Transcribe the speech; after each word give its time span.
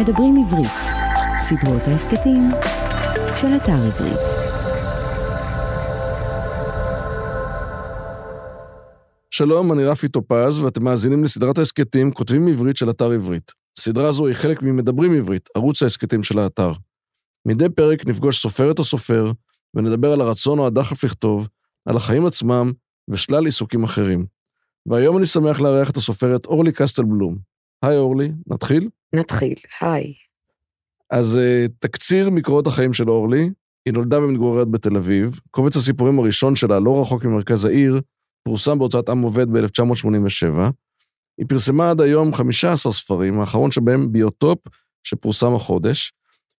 מדברים 0.00 0.36
עברית, 0.46 0.72
סדרות 1.42 1.82
ההסכתים 1.82 2.50
של 3.36 3.46
אתר 3.56 3.72
עברית. 3.72 4.20
שלום, 9.30 9.72
אני 9.72 9.84
רפי 9.84 10.08
טופז, 10.08 10.58
ואתם 10.58 10.84
מאזינים 10.84 11.24
לסדרת 11.24 11.58
ההסכתים 11.58 12.12
כותבים 12.12 12.48
עברית 12.48 12.76
של 12.76 12.90
אתר 12.90 13.12
עברית. 13.12 13.52
סדרה 13.78 14.12
זו 14.12 14.26
היא 14.26 14.34
חלק 14.34 14.62
ממדברים 14.62 15.12
עברית, 15.12 15.48
ערוץ 15.54 15.82
ההסכתים 15.82 16.22
של 16.22 16.38
האתר. 16.38 16.72
מדי 17.46 17.68
פרק 17.68 18.06
נפגוש 18.06 18.42
סופרת 18.42 18.78
או 18.78 18.84
סופר, 18.84 19.32
ונדבר 19.74 20.12
על 20.12 20.20
הרצון 20.20 20.58
או 20.58 20.66
הדחף 20.66 21.04
לכתוב, 21.04 21.48
על 21.86 21.96
החיים 21.96 22.26
עצמם 22.26 22.72
ושלל 23.10 23.44
עיסוקים 23.44 23.84
אחרים. 23.84 24.26
והיום 24.86 25.18
אני 25.18 25.26
שמח 25.26 25.60
לארח 25.60 25.90
את 25.90 25.96
הסופרת 25.96 26.46
אורלי 26.46 26.72
קסטלבלום. 26.72 27.55
היי 27.82 27.96
אורלי, 27.96 28.32
נתחיל? 28.46 28.88
נתחיל, 29.12 29.54
היי. 29.80 30.14
אז 31.10 31.38
uh, 31.38 31.72
תקציר 31.78 32.30
מקורות 32.30 32.66
החיים 32.66 32.92
של 32.92 33.10
אורלי, 33.10 33.50
היא 33.86 33.94
נולדה 33.94 34.18
ומתגוררת 34.18 34.68
בתל 34.70 34.96
אביב. 34.96 35.40
קובץ 35.50 35.76
הסיפורים 35.76 36.18
הראשון 36.18 36.56
שלה, 36.56 36.80
לא 36.80 37.00
רחוק 37.00 37.24
ממרכז 37.24 37.64
העיר, 37.64 38.00
פורסם 38.44 38.78
בהוצאת 38.78 39.08
עם 39.08 39.22
עובד 39.22 39.50
ב-1987. 39.50 40.70
היא 41.38 41.46
פרסמה 41.48 41.90
עד 41.90 42.00
היום 42.00 42.34
15 42.34 42.92
ספרים, 42.92 43.40
האחרון 43.40 43.70
שבהם 43.70 44.12
ביוטופ, 44.12 44.58
שפורסם 45.04 45.54
החודש. 45.54 46.12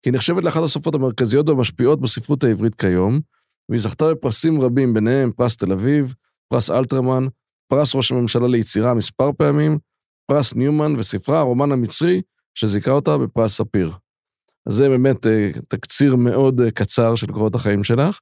היא 0.04 0.12
נחשבת 0.12 0.44
לאחת 0.44 0.62
הסופרות 0.62 0.94
המרכזיות 0.94 1.48
והמשפיעות 1.48 2.00
בספרות 2.00 2.44
העברית 2.44 2.74
כיום, 2.74 3.20
והיא 3.68 3.80
זכתה 3.80 4.10
בפרסים 4.10 4.60
רבים, 4.60 4.94
ביניהם 4.94 5.32
פרס 5.32 5.56
תל 5.56 5.72
אביב, 5.72 6.14
פרס 6.48 6.70
אלתרמן, 6.70 7.26
פרס 7.68 7.94
ראש 7.94 8.12
הממשלה 8.12 8.48
ליצירה 8.48 8.94
מספר 8.94 9.30
פעמים, 9.32 9.78
פרס 10.26 10.54
ניומן 10.54 10.96
וספרה, 10.98 11.38
הרומן 11.38 11.72
המצרי, 11.72 12.22
שזיכה 12.54 12.90
אותה 12.90 13.18
בפרס 13.18 13.56
ספיר. 13.56 13.92
אז 14.66 14.74
זה 14.74 14.88
באמת 14.88 15.26
אה, 15.26 15.50
תקציר 15.68 16.16
מאוד 16.16 16.60
אה, 16.60 16.70
קצר 16.70 17.14
של 17.14 17.26
קורות 17.26 17.54
החיים 17.54 17.84
שלך, 17.84 18.20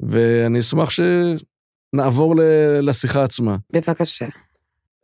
ואני 0.00 0.58
אשמח 0.58 0.90
שנעבור 0.90 2.34
לשיחה 2.82 3.24
עצמה. 3.24 3.56
בבקשה. 3.72 4.26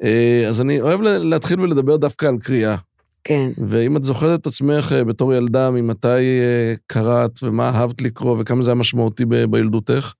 אה, 0.03 0.45
אז 0.49 0.61
אני 0.61 0.81
אוהב 0.81 1.01
להתחיל 1.01 1.61
ולדבר 1.61 1.97
דווקא 1.97 2.27
על 2.27 2.39
קריאה. 2.39 2.77
כן. 3.25 3.51
ואם 3.69 3.97
את 3.97 4.05
זוכרת 4.05 4.41
את 4.41 4.47
עצמך 4.47 4.95
בתור 5.07 5.35
ילדה, 5.35 5.71
ממתי 5.71 6.41
קראת 6.87 7.43
ומה 7.43 7.69
אהבת 7.69 8.03
לקרוא 8.03 8.37
וכמה 8.41 8.63
זה 8.63 8.71
היה 8.71 8.75
משמעותי 8.75 9.25
בילדותך? 9.25 10.13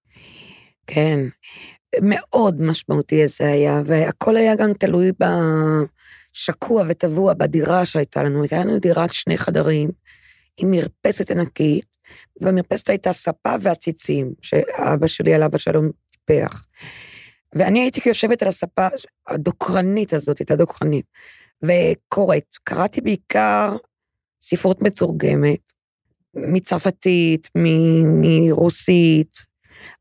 כן, 0.87 1.21
מאוד 2.03 2.61
משמעותי 2.61 3.29
זה 3.29 3.49
היה, 3.49 3.83
והכל 3.87 4.37
היה 4.37 4.55
גם 4.55 4.73
תלוי 4.73 5.13
בשקוע 6.33 6.85
וטבוע 6.89 7.35
בדירה 7.35 7.87
שהייתה 7.87 8.23
לנו. 8.23 8.43
הייתה 8.43 8.59
לנו 8.59 8.79
דירת 8.79 9.13
שני 9.13 9.39
חדרים 9.39 9.91
עם 10.57 10.71
מרפסת 10.71 11.31
ענקית, 11.31 11.85
ובמרפסת 12.41 12.91
הייתה 12.91 13.13
ספה 13.13 13.55
ועציצים, 13.61 14.33
שאבא 14.43 15.07
שלי 15.07 15.35
עליו 15.35 15.51
השלום 15.53 15.91
טיפח. 16.11 16.67
ואני 17.53 17.81
הייתי 17.81 18.01
יושבת 18.07 18.43
על 18.43 18.49
הספה 18.49 18.89
הדוקרנית 19.29 20.13
הזאת, 20.13 20.39
הייתה 20.39 20.57
דוקרנית, 20.57 21.07
וקוראת. 21.63 22.57
קראתי 22.65 23.01
בעיקר 23.01 23.77
ספרות 24.41 24.83
מתורגמת, 24.83 25.73
מצרפתית, 26.35 27.49
מרוסית, 28.21 29.54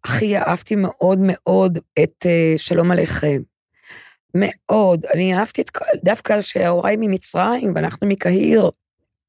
הכי 0.04 0.38
אהבתי 0.38 0.76
מאוד 0.76 1.20
מאוד 1.22 1.80
את 2.04 2.26
uh, 2.26 2.58
שלום 2.58 2.92
עליכם. 2.92 3.42
מאוד. 4.36 5.06
אני 5.14 5.36
אהבתי 5.36 5.62
את 5.62 5.70
כל, 5.70 5.86
דווקא 6.04 6.42
שהוריי 6.42 6.96
ממצרים 7.00 7.72
ואנחנו 7.76 8.08
מקהיר. 8.08 8.70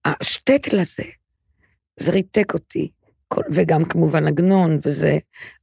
השטטל 0.05 0.79
הזה, 0.79 1.05
זה 1.97 2.13
ריתק 2.13 2.55
אותי. 2.55 2.91
כל, 3.29 3.43
וגם 3.51 3.85
כמובן 3.85 4.27
עגנון 4.27 4.79
וזה, 4.85 5.19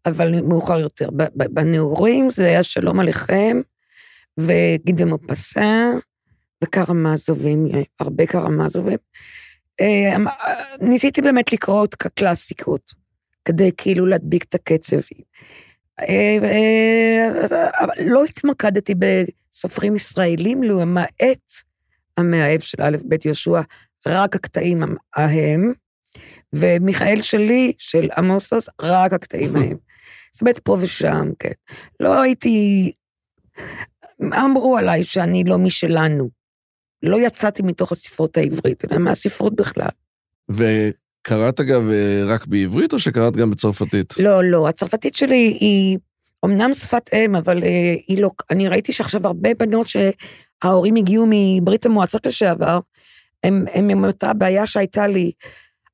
אבל 0.06 0.42
מאוחר 0.42 0.80
יותר. 0.80 1.10
בנעורים 1.36 2.30
זה 2.30 2.46
היה 2.46 2.64
שלום 2.64 3.00
עליכם, 3.00 3.62
וגידה 4.38 5.06
מופסה, 5.06 5.92
וקרמזובים, 6.64 7.68
הרבה 8.00 8.26
קרמזובים. 8.26 8.98
אה, 9.82 10.16
ניסיתי 10.82 11.22
באמת 11.22 11.54
לקרוא 11.54 11.86
את 11.86 11.94
הקלאסיקות. 11.94 13.01
כדי 13.46 13.72
כאילו 13.78 14.06
להדביק 14.06 14.44
את 14.44 14.56
הקצב. 14.56 14.98
אה, 16.00 16.38
אה, 16.44 17.30
אבל 17.80 17.94
לא 18.06 18.24
התמקדתי 18.24 18.94
בסופרים 18.96 19.96
ישראלים, 19.96 20.64
למעט 20.64 21.52
המאהב 22.18 22.62
של 22.62 22.82
א' 22.82 22.98
ב' 23.08 23.26
יהושע, 23.26 23.62
רק 24.08 24.36
הקטעים 24.36 24.84
ההם, 25.16 25.74
ומיכאל 26.54 27.22
שלי, 27.22 27.74
של 27.78 28.10
עמוסוס, 28.18 28.70
רק 28.82 29.14
הקטעים 29.14 29.56
ההם. 29.56 29.78
זאת 30.34 30.42
אומרת, 30.42 30.60
פה 30.60 30.78
ושם, 30.82 31.30
כן. 31.40 31.52
לא 32.00 32.22
הייתי... 32.22 32.92
אמרו 34.24 34.78
עליי 34.78 35.04
שאני 35.04 35.44
לא 35.44 35.58
משלנו. 35.58 36.30
לא 37.04 37.18
יצאתי 37.26 37.64
מתוך 37.64 37.92
הספרות 37.92 38.38
העברית, 38.38 38.86
אלא 38.86 38.98
מהספרות 38.98 39.56
בכלל. 39.56 39.90
קראת 41.22 41.60
אגב 41.60 41.90
אה, 41.90 42.24
רק 42.26 42.46
בעברית 42.46 42.94
או 42.94 43.00
שקראת 43.00 43.36
גם 43.36 43.52
בצרפתית? 43.52 44.14
לא, 44.20 44.44
לא, 44.44 44.68
הצרפתית 44.68 45.16
שלי 45.16 45.58
היא 45.60 45.98
אמנם 46.46 46.74
שפת 46.74 47.10
אם, 47.14 47.36
אבל 47.36 47.64
אה, 47.64 47.96
היא 48.08 48.22
לא, 48.22 48.30
אני 48.50 48.68
ראיתי 48.68 48.94
שעכשיו 48.94 49.28
הרבה 49.28 49.50
בנות 49.54 49.88
שההורים 49.88 50.96
הגיעו 50.96 51.26
מברית 51.30 51.86
המועצות 51.86 52.26
לשעבר, 52.26 52.80
הם, 53.44 53.66
הם 53.74 53.90
עם 53.90 54.06
אותה 54.06 54.34
בעיה 54.34 54.68
שהייתה 54.68 55.08
לי. 55.08 55.32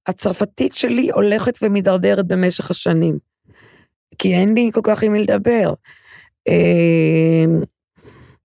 הצרפתית 0.07 0.73
שלי 0.73 1.09
הולכת 1.11 1.59
ומידרדרת 1.61 2.27
במשך 2.27 2.71
השנים, 2.71 3.17
כי 4.17 4.35
אין 4.35 4.53
לי 4.53 4.69
כל 4.73 4.81
כך 4.83 5.03
עם 5.03 5.11
מי 5.11 5.19
לדבר. 5.19 5.73
אמ, 6.47 7.61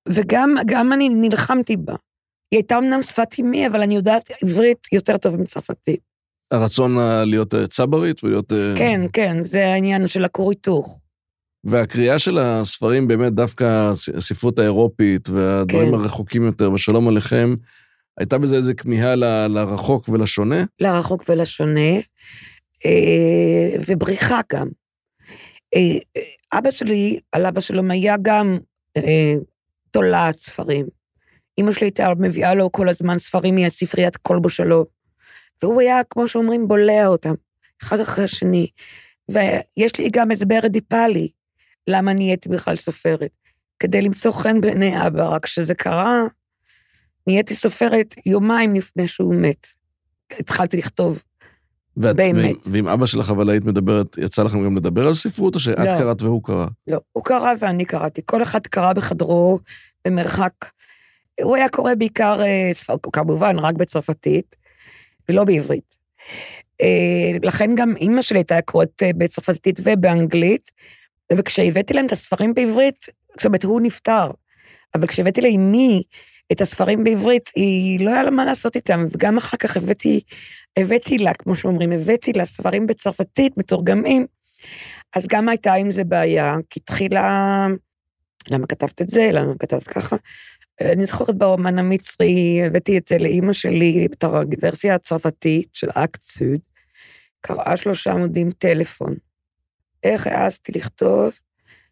וגם 0.09 0.93
אני 0.93 1.09
נלחמתי 1.09 1.77
בה. 1.77 1.95
היא 2.51 2.59
הייתה 2.59 2.79
אמנם 2.79 3.03
שפת 3.03 3.29
אימי, 3.39 3.67
אבל 3.67 3.83
אני 3.83 3.95
יודעת 3.95 4.31
עברית 4.43 4.93
יותר 4.93 5.17
טוב 5.17 5.37
מצרפתית. 5.37 6.12
הרצון 6.53 6.97
להיות 7.27 7.55
אה, 7.55 7.67
צברית 7.67 8.25
ולהיות... 8.25 8.53
אה, 8.53 8.75
כן, 8.79 9.01
כן, 9.13 9.45
זה 9.45 9.67
העניין 9.67 10.07
של 10.07 10.25
הכור 10.25 10.51
היתוך. 10.51 10.99
והקריאה 11.65 12.19
של 12.19 12.39
הספרים, 12.39 13.09
באמת 13.09 13.33
דווקא 13.33 13.93
הספרות 14.17 14.59
האירופית 14.59 15.29
והדברים 15.29 15.89
כן. 15.89 15.95
הרחוקים 15.95 16.45
יותר, 16.45 16.73
ושלום 16.73 17.09
עליכם, 17.09 17.55
הייתה 18.19 18.39
בזה 18.39 18.57
איזה 18.57 18.75
כמיהה 18.75 19.15
ל, 19.15 19.47
לרחוק 19.47 20.09
ולשונה? 20.09 20.65
לרחוק 20.81 21.25
ולשונה, 21.29 21.95
אה, 22.87 23.77
ובריחה 23.89 24.41
גם. 24.53 24.69
אבא 26.53 26.71
שלי, 26.71 27.19
על 27.33 27.47
אבא 27.47 27.61
שלום, 27.61 27.91
היה 27.91 28.17
גם 28.23 28.59
תולעת 29.91 30.39
ספרים. 30.39 30.87
אמא 31.59 31.73
שלי 31.73 31.87
הייתה 31.87 32.09
מביאה 32.19 32.55
לו 32.55 32.73
כל 32.73 32.89
הזמן 32.89 33.19
ספרים 33.19 33.55
מהספריית 33.55 34.17
כלבו 34.17 34.51
שלו. 34.51 34.87
והוא 35.63 35.81
היה, 35.81 36.01
כמו 36.11 36.29
שאומרים, 36.29 36.69
בולע 36.69 37.07
אותם, 37.07 37.35
אחד 37.83 38.01
אחרי 38.01 38.25
השני. 38.25 38.67
ויש 39.29 39.99
לי 39.99 40.11
גם 40.13 40.31
הסבר 40.31 40.61
אדיפלי, 40.67 41.29
למה 41.89 42.13
נהייתי 42.13 42.49
בכלל 42.49 42.77
סופרת. 42.77 43.31
כדי 43.79 44.03
למצוא 44.03 44.33
חן 44.33 44.61
בעיני 44.61 45.07
אבא, 45.07 45.29
רק 45.29 45.45
כשזה 45.45 45.75
קרה, 45.75 46.23
נהייתי 47.27 47.55
סופרת 47.55 48.15
יומיים 48.27 48.75
לפני 48.75 49.09
שהוא 49.09 49.35
מת. 49.35 49.67
התחלתי 50.39 50.77
לכתוב, 50.77 51.23
ואת, 51.97 52.17
באמת. 52.17 52.57
ועם 52.71 52.89
אבא 52.89 53.07
שלך 53.07 53.31
אבל 53.31 53.51
היית 53.51 53.65
מדברת, 53.65 54.19
יצא 54.19 54.43
לכם 54.43 54.65
גם 54.65 54.77
לדבר 54.77 55.07
על 55.07 55.15
ספרות, 55.15 55.55
או 55.55 55.61
שאת 55.61 55.79
לא, 55.79 55.99
קראת 55.99 56.23
והוא 56.23 56.43
קרא? 56.45 56.67
לא, 56.87 56.99
הוא 57.13 57.25
קרא 57.25 57.53
ואני 57.59 57.85
קראתי. 57.85 58.21
כל 58.25 58.43
אחד 58.43 58.67
קרא 58.67 58.93
בחדרו 58.93 59.59
במרחק. 60.07 60.53
הוא 61.43 61.57
היה 61.57 61.69
קורא 61.69 61.95
בעיקר, 61.95 62.43
אה, 62.43 62.71
כמובן, 63.13 63.59
רק 63.59 63.75
בצרפתית, 63.75 64.57
ולא 65.33 65.45
בעברית. 65.45 65.97
אה, 66.81 67.39
לכן 67.43 67.75
גם 67.75 67.97
אימא 67.97 68.23
שלי 68.23 68.39
הייתה 68.39 68.61
קוראת 68.61 69.03
אה, 69.03 69.11
בצרפתית 69.19 69.81
ובאנגלית, 69.85 70.71
וכשהבאתי 71.33 71.95
להם 71.95 72.07
את 72.07 72.13
הספרים 72.13 72.55
בעברית, 72.55 73.07
זאת 73.37 73.47
אומרת, 73.47 73.65
הוא 73.65 73.81
נפטר, 73.81 74.31
אבל 74.95 75.07
כשהבאתי 75.07 75.41
לאמי 75.41 76.03
את 76.53 76.61
הספרים 76.61 77.05
בעברית, 77.05 77.51
היא 77.57 78.05
לא 78.05 78.11
היה 78.11 78.23
לה 78.23 78.31
מה 78.31 78.45
לעשות 78.45 78.77
איתם, 78.77 79.07
וגם 79.11 79.37
אחר 79.37 79.57
כך 79.57 79.77
הבאתי, 79.77 80.21
הבאתי 80.77 81.19
לה, 81.19 81.35
כמו 81.35 81.57
שאומרים, 81.57 81.93
הבאתי 81.93 82.33
לה 82.33 82.45
ספרים 82.45 82.87
בצרפתית, 82.87 83.57
מתורגמים, 83.57 84.27
אז 85.17 85.27
גם 85.27 85.49
הייתה 85.49 85.75
עם 85.75 85.91
זה 85.91 86.05
בעיה, 86.05 86.57
כי 86.71 86.81
התחילה, 86.83 87.67
למה 88.51 88.67
כתבת 88.67 89.03
את 89.03 89.09
זה, 89.09 89.31
למה 89.33 89.53
כתבת 89.59 89.89
ככה? 89.89 90.17
אני 90.83 91.07
זוכרת 91.07 91.39
ברומן 91.39 91.79
המצרי, 91.79 92.63
הבאתי 92.67 92.99
את 92.99 93.07
זה 93.09 93.19
לאימא 93.19 93.53
שלי, 93.53 94.07
את 94.13 94.25
הוורסיה 94.25 94.95
הצרפתית 94.95 95.69
של 95.73 95.89
אקט 95.95 96.23
סוד, 96.23 96.61
קראה 97.41 97.77
שלושה 97.77 98.13
עמודים 98.13 98.51
טלפון. 98.51 99.15
איך 100.03 100.27
העזתי 100.27 100.73
לכתוב 100.73 101.33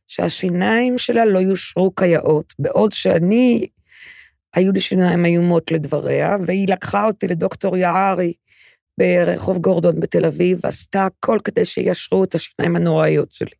שהשיניים 0.06 0.98
שלה 0.98 1.24
לא 1.24 1.38
יושרו 1.38 1.94
כיאות, 1.94 2.54
בעוד 2.58 2.92
שאני 2.92 3.66
היו 4.54 4.72
לי 4.72 4.80
שיניים 4.80 5.24
איומות 5.24 5.72
לדבריה, 5.72 6.36
והיא 6.46 6.68
לקחה 6.68 7.04
אותי 7.04 7.28
לדוקטור 7.28 7.76
יערי 7.76 8.32
ברחוב 8.98 9.58
גורדון 9.58 10.00
בתל 10.00 10.24
אביב, 10.24 10.58
ועשתה 10.62 11.06
הכל 11.06 11.38
כדי 11.44 11.64
שישרו 11.64 12.24
את 12.24 12.34
השיניים 12.34 12.76
הנוראיות 12.76 13.32
שלי. 13.32 13.54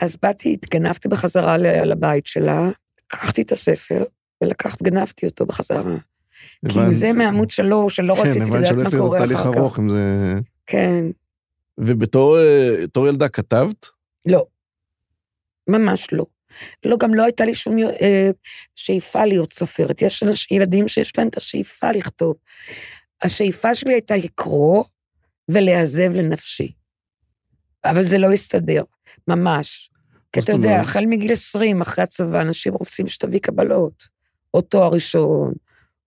אז 0.00 0.16
באתי, 0.22 0.52
התגנבתי 0.52 1.08
בחזרה 1.08 1.58
לבית 1.58 2.26
שלה, 2.26 2.70
לקחתי 3.04 3.42
את 3.42 3.52
הספר, 3.52 4.04
ולקחת, 4.40 4.82
גנבתי 4.82 5.26
אותו 5.26 5.46
בחזרה. 5.46 5.96
כי 6.68 6.78
אם 6.78 6.92
זה 6.92 7.12
מעמוד 7.12 7.50
שלוש, 7.50 7.96
שלא 7.96 8.14
כן, 8.14 8.22
רציתי 8.22 8.50
לדעת 8.50 8.76
מה 8.76 8.90
קורה 8.90 9.18
אחר 9.18 9.26
תהליך 9.26 9.40
כך. 9.40 9.46
ארוך 9.46 9.78
אם 9.78 9.90
זה... 9.90 10.34
כן, 10.66 11.04
ובתור 11.78 12.38
אה, 12.38 13.08
ילדה 13.08 13.28
כתבת? 13.28 13.86
לא. 14.26 14.46
ממש 15.68 16.12
לא. 16.12 16.26
לא, 16.84 16.96
גם 16.96 17.14
לא 17.14 17.24
הייתה 17.24 17.44
לי 17.44 17.54
שום 17.54 17.78
אה, 17.78 18.30
שאיפה 18.74 19.24
להיות 19.24 19.52
סופרת. 19.52 20.02
יש 20.02 20.22
ילדים 20.50 20.88
שיש 20.88 21.18
להם 21.18 21.28
את 21.28 21.36
השאיפה 21.36 21.92
לכתוב. 21.92 22.36
השאיפה 23.22 23.74
שלי 23.74 23.92
הייתה 23.92 24.16
לקרוא 24.16 24.84
ולהיעזב 25.48 26.12
לנפשי. 26.14 26.72
אבל 27.84 28.04
זה 28.04 28.18
לא 28.18 28.32
הסתדר, 28.32 28.82
ממש. 29.28 29.90
כי 30.32 30.40
אתה 30.40 30.52
יודע? 30.52 30.80
החל 30.80 31.06
מגיל 31.06 31.32
20, 31.32 31.80
אחרי 31.80 32.04
הצבא, 32.04 32.40
אנשים 32.40 32.74
רוצים 32.74 33.08
שתביא 33.08 33.40
קבלות, 33.40 34.08
או 34.54 34.60
תואר 34.60 34.88
ראשון, 34.88 35.52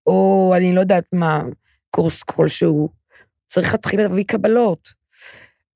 או 0.08 0.54
אני 0.58 0.76
לא 0.76 0.80
יודעת 0.80 1.06
מה, 1.14 1.44
קורס 1.90 2.24
כלשהו. 2.24 2.90
צריך 3.48 3.72
להתחיל 3.74 4.02
להביא 4.02 4.24
קבלות. 4.24 4.90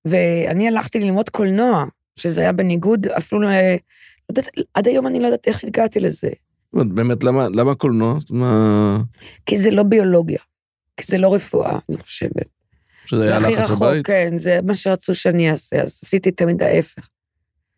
ואני 0.05 0.67
הלכתי 0.67 0.99
ללמוד 0.99 1.29
קולנוע, 1.29 1.85
שזה 2.15 2.41
היה 2.41 2.51
בניגוד 2.51 3.07
אפילו 3.07 3.41
ל... 3.41 3.45
לא 3.45 3.49
יודעת, 4.29 4.47
עד 4.73 4.87
היום 4.87 5.07
אני 5.07 5.19
לא 5.19 5.25
יודעת 5.25 5.47
איך 5.47 5.63
הגעתי 5.63 5.99
לזה. 5.99 6.29
באמת, 6.73 7.23
למה 7.23 7.49
למה 7.49 7.75
קולנוע? 7.75 8.17
אומרת, 8.29 9.01
כי 9.45 9.57
זה 9.57 9.71
לא 9.71 9.83
ביולוגיה, 9.83 10.39
כי 10.97 11.03
זה 11.07 11.17
לא 11.17 11.33
רפואה, 11.33 11.79
אני 11.89 11.97
חושבת. 11.97 12.47
שזה 13.05 13.25
זה 13.25 13.37
היה 13.37 13.49
לחץ 13.49 13.69
הבית? 13.69 14.07
כן, 14.07 14.37
זה 14.37 14.59
מה 14.63 14.75
שרצו 14.75 15.15
שאני 15.15 15.51
אעשה, 15.51 15.81
אז 15.81 15.99
עשיתי 16.03 16.31
תמיד 16.31 16.63
ההפך, 16.63 17.09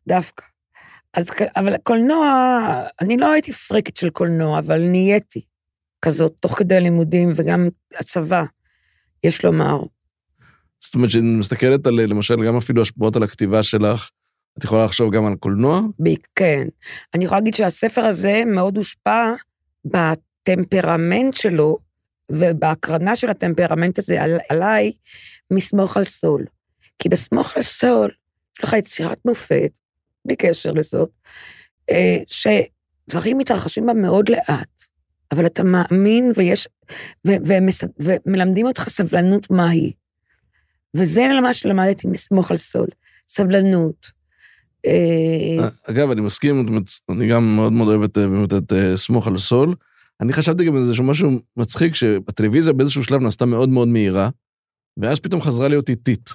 דווקא. 0.07 0.45
אז, 1.13 1.29
אבל 1.55 1.77
קולנוע, 1.77 2.27
אני 3.01 3.17
לא 3.17 3.31
הייתי 3.31 3.53
פריקית 3.53 3.97
של 3.97 4.09
קולנוע, 4.09 4.59
אבל 4.59 4.81
נהייתי 4.81 5.41
כזאת, 6.01 6.33
תוך 6.39 6.57
כדי 6.57 6.75
הלימודים 6.75 7.31
וגם 7.35 7.69
הצבא, 7.99 8.43
יש 9.23 9.45
לומר. 9.45 9.79
זאת 10.79 10.95
אומרת, 10.95 11.09
כשאני 11.09 11.35
מסתכלת 11.35 11.87
על, 11.87 12.01
למשל, 12.01 12.45
גם 12.45 12.57
אפילו 12.57 12.81
השפעות 12.81 13.15
על 13.15 13.23
הכתיבה 13.23 13.63
שלך, 13.63 14.09
את 14.57 14.63
יכולה 14.63 14.85
לחשוב 14.85 15.13
גם 15.13 15.25
על 15.25 15.35
קולנוע? 15.35 15.81
כן. 16.35 16.67
אני 17.13 17.25
יכולה 17.25 17.39
להגיד 17.39 17.53
שהספר 17.53 18.01
הזה 18.01 18.43
מאוד 18.45 18.77
הושפע 18.77 19.33
בטמפרמנט 19.85 21.33
שלו, 21.33 21.77
ובהקרנה 22.31 23.15
של 23.15 23.29
הטמפרמנט 23.29 23.99
הזה 23.99 24.23
על, 24.23 24.37
עליי, 24.49 24.91
מסמוך 25.51 25.97
על 25.97 26.03
סול. 26.03 26.45
כי 26.99 27.09
בסמוך 27.09 27.55
על 27.55 27.61
סול, 27.61 28.11
יש 28.57 28.63
לך 28.63 28.73
יצירת 28.73 29.17
מופת, 29.25 29.71
בלי 30.25 30.35
קשר 30.35 30.71
לזאת, 30.71 31.09
אה, 31.89 32.17
שדברים 32.27 33.37
מתרחשים 33.37 33.85
בה 33.85 33.93
מאוד 33.93 34.29
לאט, 34.29 34.83
אבל 35.31 35.45
אתה 35.45 35.63
מאמין 35.63 36.31
ויש, 36.35 36.67
ו, 37.27 37.31
ומס, 37.45 37.83
ומלמדים 37.99 38.65
אותך 38.65 38.89
סבלנות 38.89 39.51
מהי. 39.51 39.91
וזה 40.93 41.27
מה 41.41 41.53
שלמדתי 41.53 42.07
מסמוך 42.07 42.51
על 42.51 42.57
סול, 42.57 42.87
סבלנות. 43.29 44.11
אה, 44.85 45.69
אגב, 45.83 46.11
אני 46.11 46.21
מסכים, 46.21 46.81
אני 47.09 47.27
גם 47.27 47.55
מאוד 47.55 47.73
מאוד 47.73 47.87
אוהב 47.87 48.01
את, 48.01 48.17
אה, 48.17 48.27
באמת 48.27 48.53
את 48.53 48.73
אה, 48.73 48.97
סמוך 48.97 49.27
על 49.27 49.37
סול. 49.37 49.75
אני 50.21 50.33
חשבתי 50.33 50.65
גם 50.65 50.75
על 50.75 50.81
איזשהו 50.81 51.03
משהו 51.03 51.31
מצחיק, 51.57 51.95
שהטלוויזיה 51.95 52.73
באיזשהו 52.73 53.03
שלב 53.03 53.21
נעשתה 53.21 53.45
מאוד 53.45 53.69
מאוד 53.69 53.87
מהירה, 53.87 54.29
ואז 54.97 55.19
פתאום 55.19 55.41
חזרה 55.41 55.67
להיות 55.67 55.89
איטית. 55.89 56.29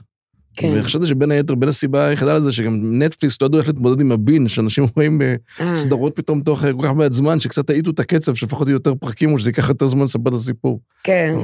כן. 0.57 0.73
וחשבתי 0.75 1.07
שבין 1.07 1.31
היתר, 1.31 1.55
בין 1.55 1.69
הסיבה 1.69 2.07
היחידה 2.07 2.39
לזה, 2.39 2.53
שגם 2.53 3.03
נטפליקס 3.03 3.41
לא 3.41 3.47
ידעו 3.47 3.61
איך 3.61 3.69
להתמודד 3.69 4.01
עם 4.01 4.13
הבין, 4.13 4.49
שאנשים 4.49 4.87
רואים 4.97 5.23
אה, 5.23 5.35
בסדרות 5.73 6.17
פתאום 6.17 6.43
תוך 6.43 6.65
אה, 6.65 6.73
כל 6.73 6.83
כך 6.83 6.91
מעט 6.91 7.13
זמן, 7.13 7.41
שקצת 7.41 7.71
האיטו 7.71 7.91
את 7.91 8.01
הקצב, 8.01 8.35
שלפחות 8.35 8.69
יהיו 8.69 8.75
יותר 8.77 8.95
פרקים, 8.95 9.33
או 9.33 9.39
שזה 9.39 9.51
ייקח 9.51 9.69
יותר 9.69 9.87
זמן 9.87 10.05
לספר 10.05 10.29
את 10.29 10.35
הסיפור. 10.35 10.81
כן, 11.03 11.35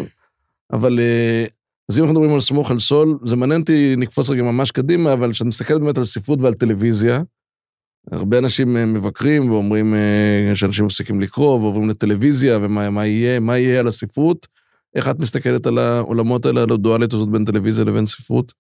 אבל 0.73 1.01
אה, 1.01 1.45
אז 1.89 1.99
אם 1.99 2.03
אנחנו 2.05 2.15
מדברים 2.15 2.35
על 2.35 2.41
סמוך 2.41 2.71
על 2.71 2.79
סול, 2.79 3.19
זה 3.25 3.37
מעניין 3.37 3.61
אותי, 3.61 3.95
נקפוץ 3.97 4.31
רגע 4.31 4.43
ממש 4.43 4.71
קדימה, 4.71 5.13
אבל 5.13 5.33
כשאני 5.33 5.49
מסתכל 5.49 5.79
באמת 5.79 5.99
על 5.99 6.05
ספרות 6.05 6.39
ועל 6.41 6.55
טלוויזיה, 6.55 7.23
הרבה 8.13 8.39
אנשים 8.39 8.77
אה, 8.77 8.87
מבקרים 8.87 9.51
ואומרים 9.51 9.95
אה, 9.95 10.55
שאנשים 10.55 10.85
מפסיקים 10.85 11.21
לקרוא 11.21 11.61
ועוברים 11.61 11.89
לטלוויזיה, 11.89 12.59
ומה 12.63 12.91
מה 12.91 13.07
יהיה, 13.07 13.41
מה 13.41 13.59
יהיה 13.59 13.81
על 13.81 13.89
הספרות. 13.89 14.47
איך 14.95 15.09
את 15.09 15.19
מסתכלת 15.19 15.67
על 15.67 15.79
העולמות 15.79 16.47
האלה, 16.47 16.63
על 16.63 16.73
הדואליות 16.73 17.13
הזאת 17.13 17.29
בין 17.29 17.45
טלוויזיה 17.45 17.85
לבין 17.85 18.07
ספרות? 18.07 18.53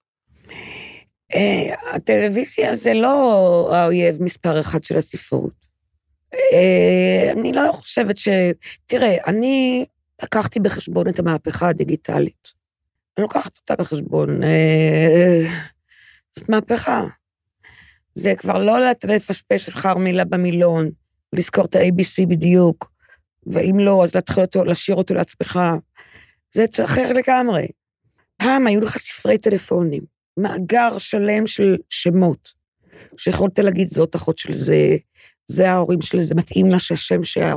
אה, 1.34 1.94
הטלוויזיה 1.94 2.76
זה 2.76 2.94
לא 2.94 3.68
האויב 3.74 4.22
מספר 4.22 4.60
אחד 4.60 4.84
של 4.84 4.96
הספרות. 4.96 5.52
אה, 6.34 7.32
אני 7.32 7.52
לא 7.52 7.72
חושבת 7.72 8.18
ש... 8.18 8.28
תראה, 8.86 9.16
אני 9.26 9.84
לקחתי 10.22 10.60
בחשבון 10.60 11.08
את 11.08 11.18
המהפכה 11.18 11.68
הדיגיטלית. 11.68 12.48
אני 13.16 13.22
לוקחת 13.22 13.56
אותה 13.56 13.82
בחשבון. 13.82 14.44
אה, 14.44 15.42
זאת 16.36 16.48
מהפכה. 16.48 17.06
זה 18.14 18.34
כבר 18.38 18.58
לא 18.58 18.90
לפשפש 19.04 19.68
אחר 19.68 19.94
מילה 19.94 20.24
במילון, 20.24 20.90
לזכור 21.32 21.64
את 21.64 21.74
ה-ABC 21.74 22.26
בדיוק, 22.28 22.92
ואם 23.46 23.78
לא, 23.78 24.04
אז 24.04 24.14
להתחיל 24.14 24.42
אותו, 24.42 24.64
לשיר 24.64 24.94
אותו 24.94 25.14
לעצמך. 25.14 25.60
זה 26.54 26.64
אחר 26.84 27.12
לגמרי. 27.12 27.68
פעם 28.36 28.66
היו 28.66 28.80
לך 28.80 28.98
ספרי 28.98 29.38
טלפונים, 29.38 30.02
מאגר 30.36 30.98
שלם 30.98 31.46
של 31.46 31.76
שמות, 31.88 32.52
שיכולת 33.16 33.58
להגיד 33.58 33.88
זאת 33.88 34.14
אחות 34.14 34.38
של 34.38 34.54
זה, 34.54 34.96
זה 35.46 35.70
ההורים 35.70 36.02
של 36.02 36.22
זה, 36.22 36.34
מתאים 36.34 36.70
לה 36.70 36.78
שהשם 36.78 37.24
שה... 37.24 37.54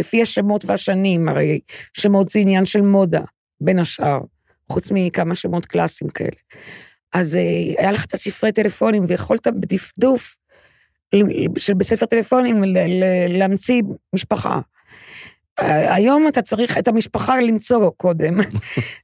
לפי 0.00 0.22
השמות 0.22 0.64
והשנים, 0.64 1.28
הרי 1.28 1.60
שמות 1.96 2.28
זה 2.28 2.38
עניין 2.38 2.66
של 2.66 2.80
מודה, 2.80 3.22
בין 3.60 3.78
השאר, 3.78 4.20
חוץ 4.72 4.90
מכמה 4.94 5.34
שמות 5.34 5.66
קלאסיים 5.66 6.10
כאלה. 6.10 6.36
אז 7.14 7.36
אה, 7.36 7.40
היה 7.78 7.92
לך 7.92 8.04
את 8.04 8.14
הספרי 8.14 8.52
טלפונים, 8.52 9.04
ויכולת 9.08 9.46
בדפדוף 9.46 10.36
של 11.58 11.74
בספר 11.74 12.06
טלפונים 12.06 12.62
להמציא 13.28 13.82
משפחה. 14.14 14.60
היום 15.60 16.28
אתה 16.28 16.42
צריך 16.42 16.78
את 16.78 16.88
המשפחה 16.88 17.40
למצוא 17.40 17.90
קודם 17.96 18.40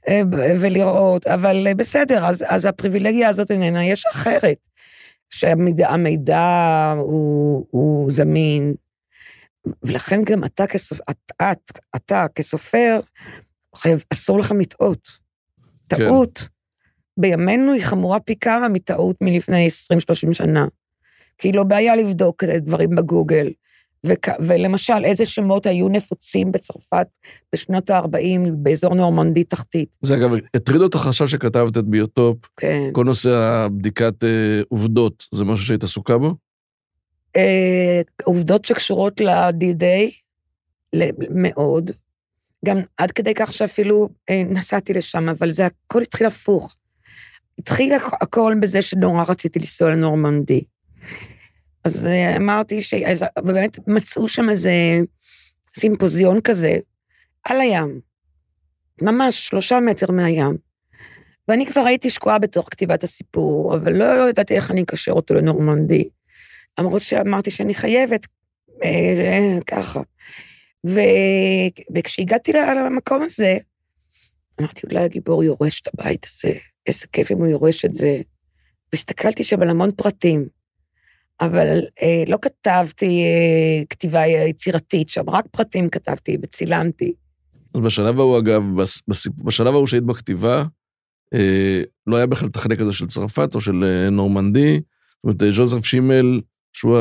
אה, 0.08 0.22
ולראות, 0.60 1.26
אבל 1.26 1.66
אה, 1.66 1.74
בסדר, 1.74 2.26
אז, 2.26 2.44
אז 2.48 2.64
הפריבילגיה 2.66 3.28
הזאת 3.28 3.50
איננה, 3.50 3.84
יש 3.84 4.06
אחרת, 4.06 4.68
שהמידע 5.30 5.88
המידע 5.88 6.94
הוא, 6.98 7.66
הוא 7.70 8.10
זמין, 8.10 8.74
ולכן 9.82 10.22
גם 10.24 10.44
אתה, 10.44 10.66
כסופ, 10.66 11.00
את, 11.10 11.32
את, 11.42 11.78
אתה 11.96 12.26
כסופר, 12.34 13.00
חייב, 13.76 14.04
אסור 14.12 14.38
לך 14.38 14.52
לטעות. 14.58 15.08
כן. 15.88 15.96
טעות, 15.96 16.48
בימינו 17.16 17.72
היא 17.72 17.84
חמורה 17.84 18.20
פי 18.20 18.36
כמה 18.36 18.68
מטעות 18.68 19.16
מלפני 19.20 19.68
20-30 20.30 20.32
שנה. 20.32 20.66
כי 21.38 21.52
לא 21.52 21.64
בעיה 21.64 21.96
לבדוק 21.96 22.44
דברים 22.44 22.90
בגוגל. 22.90 23.50
וכ... 24.06 24.28
ולמשל, 24.40 25.04
איזה 25.04 25.26
שמות 25.26 25.66
היו 25.66 25.88
נפוצים 25.88 26.52
בצרפת 26.52 27.06
בשנות 27.54 27.90
ה-40 27.90 28.06
באזור 28.52 28.94
נורמנדי 28.94 29.44
תחתית. 29.44 29.88
זה 30.02 30.14
אגב, 30.14 30.30
הטריד 30.54 30.80
אותך 30.80 31.06
עכשיו 31.06 31.28
שכתבת 31.28 31.78
את 31.78 31.84
ביוטופ, 31.84 32.38
כן. 32.56 32.88
כל 32.92 33.04
נושא 33.04 33.30
הבדיקת 33.30 34.24
אה, 34.24 34.60
עובדות, 34.68 35.26
זה 35.34 35.44
משהו 35.44 35.66
שהיית 35.66 35.84
עסוקה 35.84 36.18
בו? 36.18 36.34
אה, 37.36 38.00
עובדות 38.24 38.64
שקשורות 38.64 39.20
ל-D-Day, 39.20 40.10
מאוד. 41.30 41.90
גם 42.64 42.76
עד 42.96 43.12
כדי 43.12 43.34
כך 43.34 43.52
שאפילו 43.52 44.08
אה, 44.30 44.42
נסעתי 44.46 44.92
לשם, 44.92 45.28
אבל 45.28 45.50
זה 45.50 45.66
הכל 45.66 46.02
התחיל 46.02 46.26
הפוך. 46.26 46.76
התחיל 47.58 47.92
הכ- 47.94 48.16
הכל 48.20 48.54
בזה 48.60 48.82
שנורא 48.82 49.24
רציתי 49.28 49.58
לנסוע 49.58 49.90
לנורמנדי. 49.90 50.64
אז 51.84 52.06
אה, 52.06 52.36
אמרתי 52.36 52.82
ש... 52.82 52.94
אז, 52.94 53.24
ובאמת 53.38 53.88
מצאו 53.88 54.28
שם 54.28 54.50
איזה 54.50 54.72
סימפוזיון 55.78 56.40
כזה, 56.40 56.76
על 57.44 57.60
הים. 57.60 58.00
ממש 59.02 59.48
שלושה 59.48 59.80
מטר 59.80 60.10
מהים. 60.10 60.56
ואני 61.48 61.66
כבר 61.66 61.80
הייתי 61.80 62.10
שקועה 62.10 62.38
בתוך 62.38 62.68
כתיבת 62.70 63.04
הסיפור, 63.04 63.76
אבל 63.76 63.92
לא 63.92 64.28
ידעתי 64.28 64.54
איך 64.54 64.70
אני 64.70 64.82
אקשר 64.82 65.12
אותו 65.12 65.34
לנורמנדי. 65.34 66.08
למרות 66.78 67.02
שאמרתי 67.02 67.50
שאני 67.50 67.74
חייבת, 67.74 68.26
אה, 68.84 69.14
אה, 69.18 69.58
ככה. 69.66 70.00
ו... 70.86 71.00
וכשהגעתי 71.94 72.52
למקום 72.52 73.22
הזה, 73.22 73.58
אמרתי, 74.60 74.80
אולי 74.90 75.04
הגיבור 75.04 75.44
יורש 75.44 75.80
את 75.80 75.88
הבית 75.94 76.26
הזה, 76.30 76.58
איזה 76.86 77.06
כיף 77.12 77.32
אם 77.32 77.38
הוא 77.38 77.46
יורש 77.46 77.84
את 77.84 77.94
זה. 77.94 78.20
והסתכלתי 78.92 79.44
שם 79.44 79.62
על 79.62 79.70
המון 79.70 79.90
פרטים. 79.92 80.59
אבל 81.40 81.80
אה, 82.02 82.22
לא 82.26 82.38
כתבתי 82.42 83.22
אה, 83.22 83.84
כתיבה 83.90 84.26
יצירתית 84.26 85.08
שם, 85.08 85.30
רק 85.30 85.44
פרטים 85.50 85.88
כתבתי 85.88 86.36
וצילמתי. 86.42 87.12
אז 87.74 87.80
בשלב 87.80 88.20
ההוא, 88.20 88.38
אגב, 88.38 88.62
בשלב 89.44 89.74
ההוא 89.74 89.86
שהיית 89.86 90.04
בכתיבה, 90.04 90.64
אה, 91.34 91.82
לא 92.06 92.16
היה 92.16 92.26
בכלל 92.26 92.48
את 92.48 92.56
החלק 92.56 92.80
הזה 92.80 92.92
של 92.92 93.06
צרפת 93.06 93.54
או 93.54 93.60
של 93.60 93.84
אה, 93.84 94.10
נורמנדי. 94.10 94.74
זאת 94.74 95.24
אומרת, 95.24 95.42
אה, 95.42 95.52
ז'וזף 95.52 95.84
שימל, 95.84 96.40
שהוא 96.72 96.98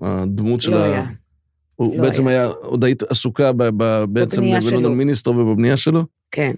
הדמות 0.00 0.60
של 0.60 0.70
לא 0.70 0.76
ה... 0.76 0.84
היה. 0.84 1.06
הוא 1.74 1.96
לא 1.96 2.02
בעצם 2.02 2.26
היה. 2.26 2.42
היה, 2.42 2.52
עוד 2.52 2.84
היית 2.84 3.02
עסוקה 3.02 3.52
ב, 3.52 3.62
ב, 3.76 4.04
בעצם. 4.08 4.42
בלונדון 4.42 4.96
מיניסטור 4.96 5.36
ובבנייה 5.36 5.76
שלו? 5.76 6.04
כן. 6.30 6.52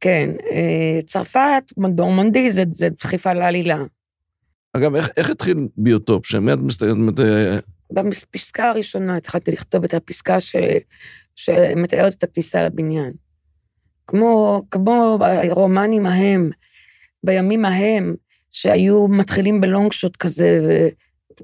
כן, 0.00 0.30
אה, 0.50 1.00
צרפת, 1.06 1.72
נורמנדי 1.76 2.52
זה, 2.52 2.64
זה 2.72 2.88
דחיפה 2.88 3.32
לעלילה. 3.32 3.84
אגב, 4.76 4.94
איך, 4.94 5.08
איך 5.16 5.30
התחיל 5.30 5.68
ביוטופ? 5.76 6.26
שמיד 6.26 6.60
מסתכלת, 6.60 7.20
אה, 7.20 7.58
בפסקה 7.92 8.68
הראשונה 8.68 9.16
התחלתי 9.16 9.50
לכתוב 9.52 9.84
את 9.84 9.94
הפסקה 9.94 10.40
ש, 10.40 10.56
שמתארת 11.36 12.14
את 12.14 12.22
הכניסה 12.22 12.64
לבניין. 12.64 13.12
כמו, 14.06 14.62
כמו 14.70 15.18
הרומנים 15.22 16.06
ההם, 16.06 16.50
בימים 17.24 17.64
ההם, 17.64 18.14
שהיו 18.50 19.08
מתחילים 19.08 19.60
בלונג 19.60 19.92
שוט 19.92 20.16
כזה, 20.16 20.88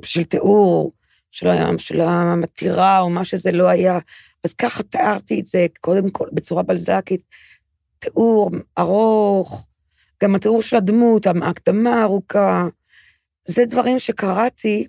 של 0.03 0.25
תיאור, 0.25 0.93
של, 1.31 1.49
של 1.79 2.01
המטירה 2.01 3.01
או 3.01 3.11
מה 3.11 3.25
שזה 3.25 3.53
לא 3.53 3.69
היה. 3.69 3.99
אז 4.45 4.53
ככה 4.53 4.83
תיארתי 4.83 5.41
את 5.41 5.47
זה, 5.47 5.67
קודם 5.81 6.11
כל, 6.11 6.29
בצורה 6.33 6.63
בלזקית, 6.63 7.23
תיאור 7.99 8.51
ארוך, 8.79 9.67
גם 10.23 10.35
התיאור 10.35 10.63
של 10.63 10.77
הדמות, 10.77 11.27
ההקדמה 11.27 11.95
הארוכה. 11.95 12.69
זה 13.47 13.65
דברים 13.65 13.99
שקראתי 13.99 14.87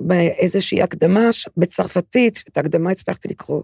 באיזושהי 0.00 0.82
הקדמה 0.82 1.30
בצרפתית, 1.56 2.44
את 2.48 2.56
ההקדמה 2.56 2.90
הצלחתי 2.90 3.28
לקרוא, 3.28 3.62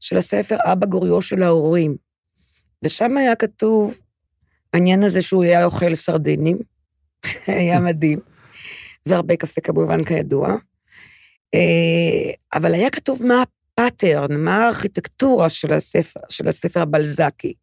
של 0.00 0.16
הספר 0.16 0.56
אבא 0.64 0.86
גוריו 0.86 1.22
של 1.22 1.42
ההורים. 1.42 1.96
ושם 2.82 3.16
היה 3.16 3.36
כתוב 3.36 3.94
העניין 4.72 5.02
הזה 5.02 5.22
שהוא 5.22 5.44
היה 5.44 5.64
אוכל 5.64 5.94
סרדינים, 5.94 6.58
היה 7.46 7.80
מדהים, 7.80 8.20
והרבה 9.06 9.36
קפה 9.36 9.60
כמובן 9.60 10.04
כידוע. 10.04 10.48
אה, 11.54 12.32
אבל 12.54 12.74
היה 12.74 12.90
כתוב 12.90 13.22
מה 13.26 13.42
הפאטרן, 13.42 14.36
מה 14.36 14.64
הארכיטקטורה 14.64 15.48
של 15.48 15.72
הספר, 15.72 16.20
של 16.28 16.48
הספר 16.48 16.80
הבלזקי. 16.80 17.54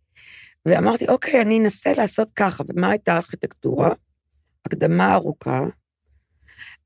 ואמרתי, 0.65 1.07
אוקיי, 1.07 1.41
אני 1.41 1.59
אנסה 1.59 1.93
לעשות 1.93 2.31
ככה, 2.31 2.63
ומה 2.67 2.89
הייתה 2.89 3.13
הארכיטקטורה? 3.13 3.93
הקדמה 4.65 5.13
ארוכה, 5.13 5.61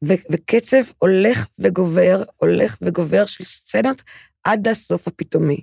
ו- 0.04 0.32
וקצב 0.32 0.84
הולך 0.98 1.48
וגובר, 1.60 2.24
הולך 2.38 2.78
וגובר 2.82 3.26
של 3.26 3.44
סצנות 3.44 4.04
עד 4.44 4.68
לסוף 4.68 5.08
הפתאומי. 5.08 5.62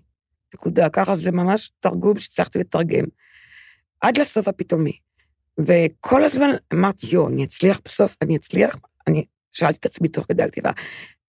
נקודה. 0.55 0.89
ככה 0.89 1.17
זה 1.17 1.31
ממש 1.31 1.71
תרגום 1.81 2.19
שהצלחתי 2.19 2.59
לתרגם. 2.59 3.05
עד 4.01 4.19
לסוף 4.19 4.49
הפתאומי. 4.49 4.99
וכל 5.59 6.25
הזמן 6.25 6.51
אמרתי, 6.73 7.07
יו, 7.07 7.29
אני 7.29 7.45
אצליח 7.45 7.81
בסוף, 7.85 8.17
אני 8.23 8.37
אצליח. 8.37 8.77
אני 9.07 9.25
שאלתי 9.53 9.79
את 9.79 9.87
עצמי 9.87 10.09
תוך 10.09 10.27
כדי 10.29 10.43
הכתיבה, 10.43 10.71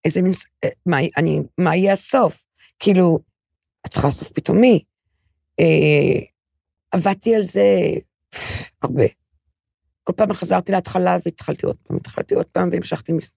איזה 0.05 0.21
מין, 0.21 0.31
אה, 0.63 0.69
מה, 0.85 0.97
אני, 1.17 1.39
מה 1.57 1.75
יהיה 1.75 1.93
הסוף? 1.93 2.43
כאילו, 2.79 3.19
את 3.85 3.91
צריכה 3.91 4.11
סוף 4.11 4.31
פתאומי. 4.31 4.83
אה, 5.59 6.19
עבדתי 6.91 7.35
על 7.35 7.41
זה 7.41 7.63
הרבה. 8.81 9.03
כל 10.03 10.13
פעם 10.13 10.33
חזרתי 10.33 10.71
להתחלה 10.71 11.17
והתחלתי 11.25 11.65
עוד 11.65 11.75
פעם, 11.87 11.97
התחלתי 11.97 12.35
עוד 12.35 12.45
פעם 12.45 12.69
והמשכתי 12.71 13.11
מזה. 13.11 13.27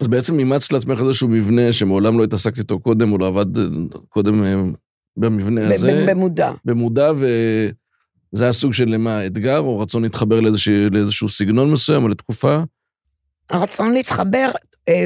אז 0.00 0.08
בעצם 0.08 0.38
אימצת 0.38 0.72
לעצמך 0.72 1.00
איזשהו 1.00 1.28
מבנה 1.28 1.72
שמעולם 1.72 2.18
לא 2.18 2.24
התעסקת 2.24 2.58
איתו 2.58 2.80
קודם, 2.80 3.12
או 3.12 3.18
לא 3.18 3.26
עבד 3.26 3.58
אה, 3.58 3.64
קודם 4.08 4.42
אה, 4.42 4.54
במבנה 5.16 5.74
הזה, 5.74 6.04
במודע. 6.08 6.52
במודע, 6.64 7.12
וזה 7.12 8.44
היה 8.44 8.52
סוג 8.52 8.72
של 8.72 8.96
מה, 8.96 9.26
אתגר, 9.26 9.58
או 9.58 9.78
רצון 9.78 10.02
להתחבר 10.02 10.40
לאיזשהו, 10.40 10.90
לאיזשהו 10.90 11.28
סגנון 11.28 11.72
מסוים, 11.72 12.02
או 12.02 12.08
לתקופה? 12.08 12.58
הרצון 13.50 13.92
להתחבר 13.94 14.50
אה, 14.88 15.04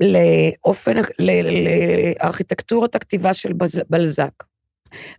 לאופן, 0.00 0.96
לארכיטקטורת 1.18 2.94
הכתיבה 2.94 3.34
של 3.34 3.52
בלזק. 3.90 4.32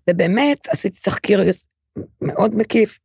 ובאמת 0.10 0.68
עשיתי 0.70 1.00
תחקיר 1.00 1.44
מאוד 2.22 2.56
מקיף. 2.56 3.00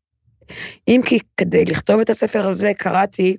אם 0.88 1.00
כי 1.05 1.19
כדי 1.37 1.64
לכתוב 1.64 2.00
את 2.00 2.11
הספר 2.11 2.49
הזה 2.49 2.73
קראתי 2.78 3.37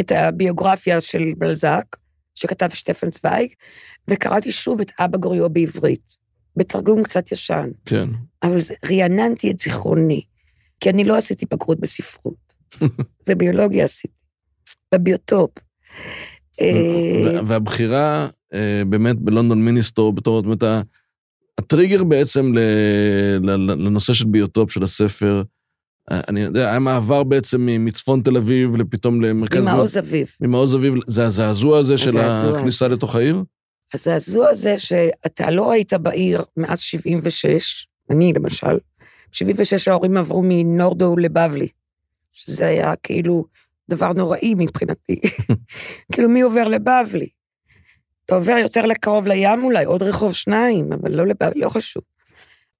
את 0.00 0.12
הביוגרפיה 0.12 1.00
של 1.00 1.32
בלזק, 1.38 1.96
שכתב 2.34 2.68
שטפן 2.70 3.10
צוויג, 3.10 3.52
וקראתי 4.08 4.52
שוב 4.52 4.80
את 4.80 4.92
אבא 5.00 5.18
גוריו 5.18 5.50
בעברית, 5.50 6.16
בתרגום 6.56 7.02
קצת 7.02 7.32
ישן. 7.32 7.70
כן. 7.84 8.08
אבל 8.42 8.60
זה, 8.60 8.74
רעננתי 8.90 9.50
את 9.50 9.58
זיכרוני, 9.58 10.22
כי 10.80 10.90
אני 10.90 11.04
לא 11.04 11.16
עשיתי 11.16 11.46
בגרות 11.50 11.80
בספרות, 11.80 12.54
בביולוגיה 13.26 13.84
עשיתי, 13.84 14.14
בביוטופ. 14.94 15.50
אה, 16.60 17.40
והבחירה 17.46 18.28
אה, 18.54 18.82
באמת 18.86 19.16
בלונדון 19.16 19.64
מיניסטור 19.64 20.12
בתור, 20.12 20.36
זאת 20.36 20.44
אומרת, 20.44 20.86
הטריגר 21.58 22.04
בעצם 22.04 22.52
לנושא 23.58 24.12
של 24.12 24.24
ביוטופ 24.24 24.70
של 24.70 24.82
הספר, 24.82 25.42
אני 26.10 26.40
יודע, 26.40 26.70
היה 26.70 26.78
מעבר 26.78 27.22
בעצם 27.22 27.68
מצפון 27.80 28.22
תל 28.22 28.36
אביב 28.36 28.76
לפתאום 28.76 29.22
למרכז... 29.22 29.62
ממעוז 29.62 29.98
אביב. 29.98 30.30
ממעוז 30.40 30.74
אביב, 30.74 30.94
זה 31.06 31.26
הזעזוע 31.26 31.78
הזה 31.78 31.98
של. 31.98 32.18
הכניסה 32.18 32.88
לתוך 32.88 33.14
העיר? 33.14 33.42
הזעזוע 33.94 34.48
הזה 34.48 34.78
שאתה 34.78 35.50
לא 35.50 35.72
היית 35.72 35.92
בעיר 35.92 36.44
מאז 36.56 36.80
76, 36.80 37.86
אני 38.10 38.32
למשל, 38.32 38.74
ב-76 39.32 39.90
ההורים 39.90 40.16
עברו 40.16 40.42
מנורדו 40.44 41.16
לבבלי, 41.16 41.68
שזה 42.32 42.66
היה 42.66 42.96
כאילו 43.02 43.44
דבר 43.90 44.12
נוראי 44.12 44.54
מבחינתי. 44.56 45.20
כאילו, 46.12 46.28
מי 46.28 46.40
עובר 46.40 46.68
לבבלי? 46.68 47.28
אתה 48.26 48.34
עובר 48.34 48.52
יותר 48.52 48.86
לקרוב 48.86 49.26
לים 49.26 49.64
אולי, 49.64 49.84
עוד 49.84 50.02
רחוב 50.02 50.32
שניים, 50.32 50.92
אבל 50.92 51.14
לא 51.14 51.26
לבבלי, 51.26 51.60
לא 51.60 51.68
חשוב. 51.68 52.02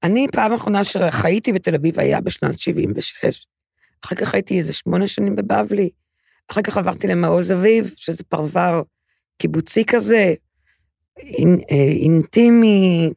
אני, 0.02 0.26
פעם 0.32 0.52
אחרונה 0.52 0.84
שחייתי 0.84 1.52
בתל 1.52 1.74
אביב 1.74 2.00
היה 2.00 2.20
בשנת 2.20 2.58
76. 2.58 3.46
אחר 4.04 4.16
כך 4.16 4.34
הייתי 4.34 4.58
איזה 4.58 4.72
שמונה 4.72 5.06
שנים 5.06 5.36
בבבלי. 5.36 5.90
אחר 6.50 6.62
כך 6.62 6.76
עברתי 6.76 7.06
למעוז 7.06 7.52
אביב, 7.52 7.92
שזה 7.96 8.24
פרבר 8.24 8.82
קיבוצי 9.38 9.84
כזה, 9.84 10.34
אינ, 11.18 11.56
אה, 11.70 11.76
אינטימי, 12.02 13.10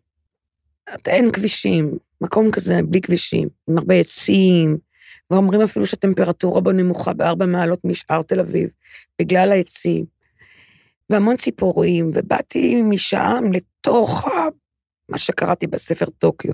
אין 1.07 1.31
כבישים, 1.31 1.97
מקום 2.21 2.51
כזה 2.51 2.79
בלי 2.85 3.01
כבישים, 3.01 3.47
עם 3.69 3.77
הרבה 3.77 3.95
עצים, 3.95 4.77
ואומרים 5.31 5.61
אפילו 5.61 5.85
שהטמפרטורה 5.85 6.61
בו 6.61 6.71
נמוכה 6.71 7.13
בארבע 7.13 7.45
מעלות 7.45 7.79
משאר 7.85 8.21
תל 8.21 8.39
אביב, 8.39 8.69
בגלל 9.19 9.51
העצים, 9.51 10.05
והמון 11.09 11.37
ציפורים, 11.37 12.11
ובאתי 12.13 12.81
משם 12.81 13.43
לתוך. 13.53 14.25
מה 15.09 15.17
שקראתי 15.17 15.67
בספר 15.67 16.05
טוקיו, 16.05 16.53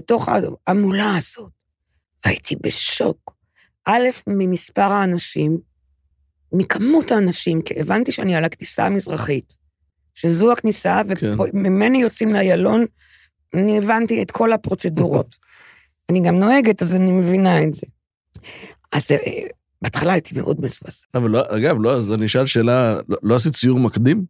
לתוך 0.00 0.28
ההמולה 0.66 1.16
הזאת, 1.16 1.50
והייתי 2.24 2.56
בשוק. 2.62 3.34
א', 3.86 4.08
ממספר 4.26 4.92
האנשים, 4.92 5.58
מכמות 6.52 7.10
האנשים, 7.10 7.62
כי 7.62 7.80
הבנתי 7.80 8.12
שאני 8.12 8.34
על 8.34 8.44
הכניסה 8.44 8.86
המזרחית, 8.86 9.54
שזו 10.14 10.52
הכניסה, 10.52 11.00
כן. 11.20 11.34
וממני 11.38 11.98
יוצאים 12.02 12.32
לאיילון, 12.32 12.84
אני 13.54 13.78
הבנתי 13.78 14.22
את 14.22 14.30
כל 14.30 14.52
הפרוצדורות. 14.52 15.36
אני 16.10 16.20
גם 16.20 16.36
נוהגת, 16.36 16.82
אז 16.82 16.96
אני 16.96 17.12
מבינה 17.12 17.62
את 17.62 17.74
זה. 17.74 17.86
אז 18.92 19.12
אה, 19.12 19.16
בהתחלה 19.82 20.12
הייתי 20.12 20.34
מאוד 20.34 20.60
מזועזע. 20.60 21.06
אבל 21.14 21.30
לא, 21.30 21.42
אגב, 21.48 21.76
לא, 21.80 21.96
אז 21.96 22.12
אני 22.12 22.26
אשאל 22.26 22.46
שאלה, 22.46 22.94
לא, 23.08 23.16
לא 23.22 23.36
עשית 23.36 23.56
סיור 23.56 23.78
מקדים? 23.78 24.24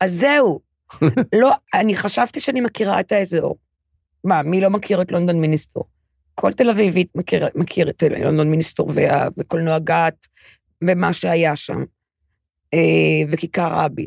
אז 0.00 0.12
זהו. 0.12 0.60
לא, 1.40 1.52
אני 1.74 1.96
חשבתי 1.96 2.40
שאני 2.40 2.60
מכירה 2.60 3.00
את 3.00 3.12
האזור. 3.12 3.56
מה, 4.24 4.42
מי 4.42 4.60
לא 4.60 4.70
מכיר 4.70 5.02
את 5.02 5.12
לונדון 5.12 5.40
מיניסטור? 5.40 5.84
כל 6.34 6.52
תל 6.52 6.70
אביבית 6.70 7.08
מכיר, 7.14 7.48
מכיר 7.54 7.90
את 7.90 8.02
לונדון 8.02 8.50
מיניסטור 8.50 8.90
וה, 8.94 9.28
וקולנוע 9.38 9.78
גת 9.78 10.26
ומה 10.84 11.12
שהיה 11.12 11.56
שם, 11.56 11.84
אה, 12.74 12.78
וכיכר 13.30 13.68
רבין. 13.72 14.06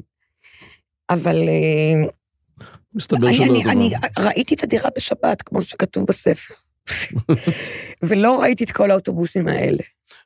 אבל 1.09 1.49
אה, 1.49 2.09
מסתבר 2.93 3.33
שלא 3.33 3.43
אני, 3.45 3.63
אני. 3.63 3.89
ראיתי 4.19 4.55
את 4.55 4.63
הדירה 4.63 4.89
בשבת, 4.97 5.41
כמו 5.41 5.63
שכתוב 5.63 6.05
בספר. 6.07 6.53
ולא 8.03 8.41
ראיתי 8.41 8.63
את 8.63 8.71
כל 8.71 8.91
האוטובוסים 8.91 9.47
האלה, 9.47 9.83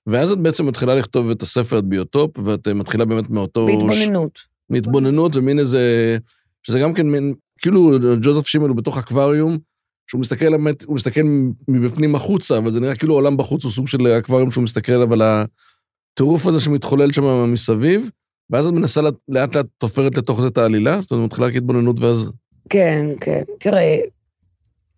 ואז 0.08 0.32
את 0.32 0.38
בעצם 0.38 0.66
מתחילה 0.66 0.96
לכתוב 0.96 1.30
את 1.30 1.42
הספר, 1.42 1.80
את 1.80 1.84
ביוטופ, 1.84 2.38
ואת 2.46 2.68
אה, 2.68 2.74
מתחילה 2.74 3.06
באמת 3.06 3.30
מאותו... 3.30 3.66
בהתבוננות. 3.66 4.40
מהתבוננות 4.70 5.36
ומין 5.36 5.60
איזה... 5.60 6.18
שזה 6.64 6.80
גם 6.80 6.94
כן 6.94 7.08
מין... 7.08 7.34
כאילו 7.62 7.92
ג'וזף 8.22 8.48
שימל 8.48 8.68
הוא 8.68 8.78
בתוך 8.78 8.98
אקווריום, 8.98 9.58
שהוא 10.08 10.22
מסתכל 10.22 10.50
באמת, 10.50 10.84
הוא 10.84 10.96
מסתכל 10.96 11.22
מבפנים 11.68 12.16
החוצה, 12.16 12.58
אבל 12.58 12.72
זה 12.72 12.80
נראה 12.80 12.96
כאילו 12.96 13.14
העולם 13.14 13.38
בחוץ 13.38 13.64
הוא 13.64 13.72
סוג 13.72 13.88
של 13.88 14.08
אקווריום 14.08 14.52
שהוא 14.52 14.64
מסתכל 14.64 14.92
עליו 14.92 15.14
על 15.14 15.22
הטירוף 15.22 16.46
הזה 16.46 16.60
שמתחולל 16.60 17.12
שם 17.12 17.54
מסביב, 17.54 18.10
ואז 18.50 18.66
את 18.66 18.74
מנסה 18.74 19.02
לאט 19.30 19.56
לאט 19.56 19.66
תופרת 19.78 20.18
לתוך 20.18 20.42
זה 20.42 20.48
את 20.48 20.58
העלילה? 20.58 21.02
זאת 21.02 21.12
אומרת, 21.12 21.26
מתחילה 21.26 21.52
כהתבוננות 21.52 22.00
ואז... 22.00 22.32
כן, 22.70 23.06
כן. 23.22 23.44
תראה, 23.60 23.98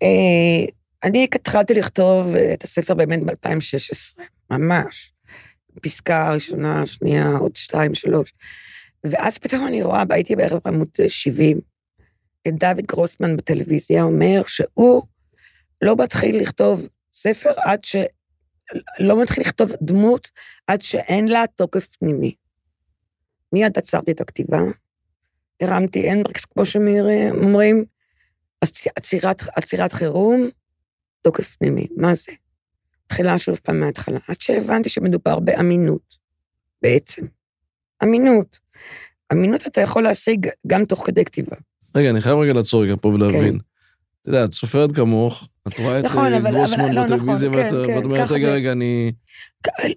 אה, 0.02 0.66
אני 1.04 1.28
התחלתי 1.34 1.74
לכתוב 1.74 2.34
את 2.34 2.64
הספר 2.64 2.94
באמת 2.94 3.22
ב-2016, 3.24 4.22
ממש. 4.50 5.12
פסקה 5.82 6.32
ראשונה, 6.32 6.86
שנייה, 6.86 7.36
עוד 7.36 7.56
שתיים, 7.56 7.94
שלוש. 7.94 8.32
ואז 9.04 9.38
פתאום 9.38 9.66
אני 9.66 9.82
רואה, 9.82 10.02
הייתי 10.10 10.36
בערב 10.36 10.60
עמוד 10.66 10.88
70, 11.08 11.60
את 12.48 12.54
דוד 12.58 12.86
גרוסמן 12.86 13.36
בטלוויזיה 13.36 14.02
אומר 14.02 14.42
שהוא 14.46 15.02
לא 15.82 15.96
מתחיל 15.96 16.40
לכתוב 16.40 16.88
ספר 17.12 17.52
עד 17.56 17.84
ש... 17.84 17.96
לא 19.00 19.22
מתחיל 19.22 19.42
לכתוב 19.42 19.72
דמות 19.82 20.30
עד 20.66 20.82
שאין 20.82 21.28
לה 21.28 21.44
תוקף 21.56 21.86
פנימי. 21.86 22.34
מיד 23.52 23.78
עצרתי 23.78 24.12
את 24.12 24.20
הכתיבה, 24.20 24.60
הרמתי 25.60 26.10
הנדריקס, 26.10 26.44
כמו 26.44 26.66
שאומרים, 26.66 27.84
עצירת, 28.96 29.42
עצירת 29.56 29.92
חירום, 29.92 30.48
תוקף 31.22 31.56
פנימי. 31.56 31.86
מה 31.96 32.14
זה? 32.14 32.32
תחילה 33.06 33.38
שוב 33.38 33.60
פעם 33.62 33.80
מההתחלה, 33.80 34.18
עד 34.28 34.40
שהבנתי 34.40 34.88
שמדובר 34.88 35.38
באמינות, 35.38 36.18
בעצם. 36.82 37.26
אמינות. 38.02 38.58
אמינות 39.32 39.66
אתה 39.66 39.80
יכול 39.80 40.02
להשיג 40.02 40.48
גם 40.66 40.84
תוך 40.84 41.06
כדי 41.06 41.24
כתיבה. 41.24 41.56
רגע, 41.94 42.10
אני 42.10 42.20
חייב 42.20 42.38
רגע 42.38 42.52
לעצור 42.52 42.82
רגע 42.82 42.94
פה 43.00 43.08
ולהבין. 43.08 43.52
כן. 43.52 43.58
את 44.22 44.26
יודעת, 44.26 44.52
סופרת 44.52 44.92
כמוך, 44.92 45.48
את 45.68 45.78
רואה 45.78 46.00
את 46.00 46.04
גרוסמן 46.42 47.04
בטלוויזיה, 47.04 47.50
ואת 47.50 48.04
אומרת, 48.04 48.30
רגע. 48.30 48.48
רגע, 48.48 48.72
אני... 48.72 49.12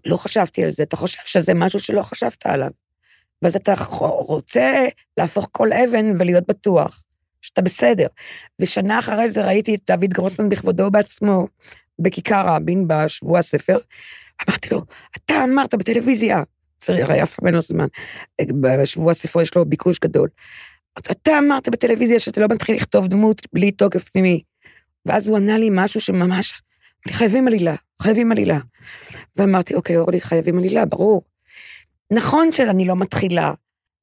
לא 0.05 0.17
חשבתי 0.17 0.63
על 0.63 0.69
זה, 0.69 0.83
אתה 0.83 0.95
חושב 0.95 1.19
שזה 1.25 1.53
משהו 1.53 1.79
שלא 1.79 2.01
חשבת 2.01 2.45
עליו. 2.45 2.69
ואז 3.41 3.55
אתה 3.55 3.73
רוצה 4.27 4.85
להפוך 5.17 5.49
כל 5.51 5.73
אבן 5.73 6.05
ולהיות 6.19 6.43
בטוח 6.47 7.03
שאתה 7.41 7.61
בסדר. 7.61 8.07
ושנה 8.61 8.99
אחרי 8.99 9.29
זה 9.29 9.45
ראיתי 9.45 9.75
את 9.75 9.91
דוד 9.91 10.13
גרוסמן 10.13 10.49
בכבודו 10.49 10.91
בעצמו, 10.91 11.47
בכיכר 11.99 12.45
רבין, 12.47 12.87
בשבוע 12.87 13.39
הספר. 13.39 13.77
אמרתי 14.49 14.69
לו, 14.71 14.81
אתה 15.17 15.43
אמרת 15.43 15.75
בטלוויזיה, 15.75 16.43
צריך, 16.77 17.09
הרי 17.09 17.23
אף 17.23 17.35
פעם 17.35 17.47
אין 17.47 17.55
לו 17.55 17.61
זמן, 17.61 17.87
בשבוע 18.61 19.11
הספר 19.11 19.41
יש 19.41 19.55
לו 19.55 19.65
ביקוש 19.65 19.99
גדול. 19.99 20.29
אתה 20.99 21.37
אמרת 21.39 21.69
בטלוויזיה 21.69 22.19
שאתה 22.19 22.41
לא 22.41 22.47
מתחיל 22.47 22.75
לכתוב 22.75 23.07
דמות 23.07 23.41
בלי 23.53 23.71
תוקף 23.71 24.09
פנימי. 24.09 24.41
ואז 25.05 25.27
הוא 25.27 25.37
ענה 25.37 25.57
לי 25.57 25.69
משהו 25.71 26.01
שממש, 26.01 26.61
חייבים 27.09 27.47
עלילה, 27.47 27.75
חייבים 28.01 28.31
עלילה. 28.31 28.59
ואמרתי, 29.35 29.75
אוקיי, 29.75 29.97
אורלי, 29.97 30.21
חייבים 30.21 30.57
עלילה, 30.57 30.85
ברור. 30.85 31.21
נכון 32.11 32.51
שאני 32.51 32.85
לא 32.85 32.95
מתחילה, 32.95 33.53